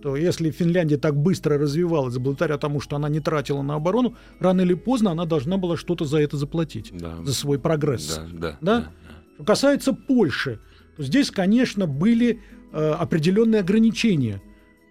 что 0.00 0.16
если 0.16 0.50
Финляндия 0.50 0.96
так 0.96 1.14
быстро 1.14 1.58
развивалась 1.58 2.16
благодаря 2.16 2.56
тому, 2.56 2.80
что 2.80 2.96
она 2.96 3.08
не 3.10 3.20
тратила 3.20 3.60
на 3.60 3.74
оборону, 3.74 4.16
рано 4.38 4.62
или 4.62 4.72
поздно 4.72 5.10
она 5.10 5.26
должна 5.26 5.58
была 5.58 5.76
что-то 5.76 6.06
за 6.06 6.18
это 6.22 6.38
заплатить, 6.38 6.90
Да. 6.92 7.22
за 7.22 7.34
свой 7.34 7.58
прогресс. 7.58 8.16
Да, 8.16 8.26
да, 8.32 8.58
Да? 8.60 8.80
да. 8.80 8.90
Что 9.34 9.44
касается 9.44 9.92
Польши, 9.92 10.58
то 10.96 11.02
здесь, 11.02 11.30
конечно, 11.30 11.86
были 11.86 12.40
э, 12.72 12.90
определенные 12.92 13.60
ограничения 13.60 14.40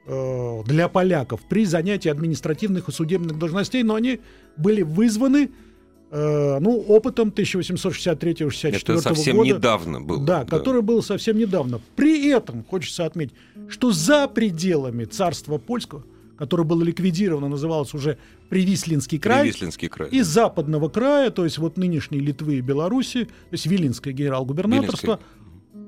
э, 0.05 0.64
для 0.68 0.88
поляков 0.88 1.41
при 1.49 1.66
занятии 1.66 2.10
административных 2.10 2.88
и 2.89 2.91
судебных 2.91 3.39
должностей, 3.39 3.82
но 3.82 3.95
они 3.95 4.20
были 4.57 4.84
вызваны 4.84 5.49
э, 6.12 6.60
ну, 6.60 6.80
опытом 6.88 7.30
1863-64 7.30 8.76
Это 8.76 9.01
совсем 9.01 9.38
года. 9.38 9.49
недавно 9.49 10.01
было. 10.01 10.24
Да, 10.26 10.45
который 10.45 10.82
был 10.82 11.01
совсем 11.03 11.38
недавно. 11.38 11.80
При 11.95 12.30
этом 12.30 12.64
хочется 12.64 13.05
отметить, 13.05 13.34
что 13.70 13.91
за 13.91 14.28
пределами 14.28 15.05
царства 15.05 15.57
польского, 15.57 16.03
которое 16.38 16.64
было 16.64 16.84
ликвидировано, 16.84 17.47
называлось 17.49 17.93
уже 17.93 18.18
Привислинский 18.49 19.20
край, 19.20 19.43
Привислинский 19.43 19.89
край. 19.89 20.10
из 20.10 20.28
западного 20.28 20.89
края, 20.89 21.30
то 21.30 21.43
есть 21.43 21.57
вот 21.57 21.78
нынешней 21.78 22.20
Литвы 22.20 22.55
и 22.57 22.62
Белоруссии, 22.62 23.26
то 23.26 23.32
есть 23.51 23.66
Виленское 23.66 24.14
генерал-губернаторство, 24.14 25.20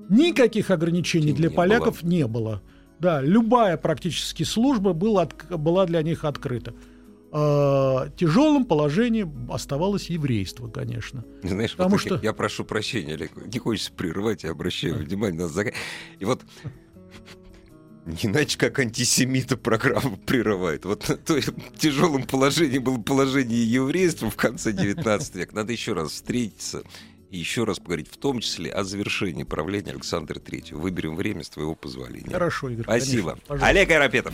никаких 0.09 0.69
ограничений 0.71 1.27
Не 1.27 1.33
для 1.33 1.49
было. 1.49 1.55
поляков 1.57 2.03
не 2.03 2.27
было. 2.27 2.61
Да, 2.99 3.19
любая 3.21 3.77
практически 3.77 4.43
служба 4.43 4.93
была, 4.93 5.27
была 5.49 5.85
для 5.87 6.03
них 6.03 6.23
открыта. 6.23 6.73
А, 7.33 8.09
тяжелым 8.17 8.65
положением 8.65 9.49
оставалось 9.51 10.09
еврейство, 10.09 10.67
конечно. 10.67 11.23
Знаешь, 11.43 11.71
Потому 11.71 11.91
вот 11.91 12.01
что- 12.01 12.15
я, 12.15 12.21
я 12.23 12.33
прошу 12.33 12.65
прощения, 12.65 13.13
Олег, 13.13 13.31
не 13.35 13.57
хочется 13.59 13.91
прерывать, 13.93 14.43
я 14.43 14.51
обращаю 14.51 14.95
внимание 14.95 15.39
на 15.41 15.49
зак- 15.49 15.73
И 16.19 16.25
вот 16.25 16.41
не 18.05 18.17
иначе 18.23 18.57
как 18.57 18.79
антисемита 18.79 19.55
программа 19.57 20.17
прерывает. 20.17 20.85
Вот 20.85 21.05
то 21.25 21.39
тяжелом 21.77 22.23
положении 22.23 22.79
было 22.79 22.97
положение 22.99 23.63
еврейства 23.65 24.29
в 24.29 24.35
конце 24.35 24.73
19 24.73 25.35
века. 25.35 25.55
Надо 25.55 25.71
еще 25.71 25.93
раз 25.93 26.11
встретиться 26.11 26.83
и 27.29 27.37
еще 27.37 27.63
раз 27.63 27.79
поговорить, 27.79 28.09
в 28.11 28.17
том 28.17 28.41
числе 28.41 28.71
о 28.71 28.83
завершении 28.83 29.43
правления 29.43 29.91
Александра 29.91 30.37
III. 30.37 30.75
Выберем 30.75 31.15
время 31.15 31.43
с 31.45 31.49
твоего 31.49 31.75
позволения. 31.75 32.29
Хорошо, 32.31 32.67
Игорь. 32.69 32.83
Спасибо. 32.83 33.29
конечно. 33.29 33.47
Пожалуйста. 33.47 33.67
Олег 33.69 33.91
Арапетов. 33.91 34.33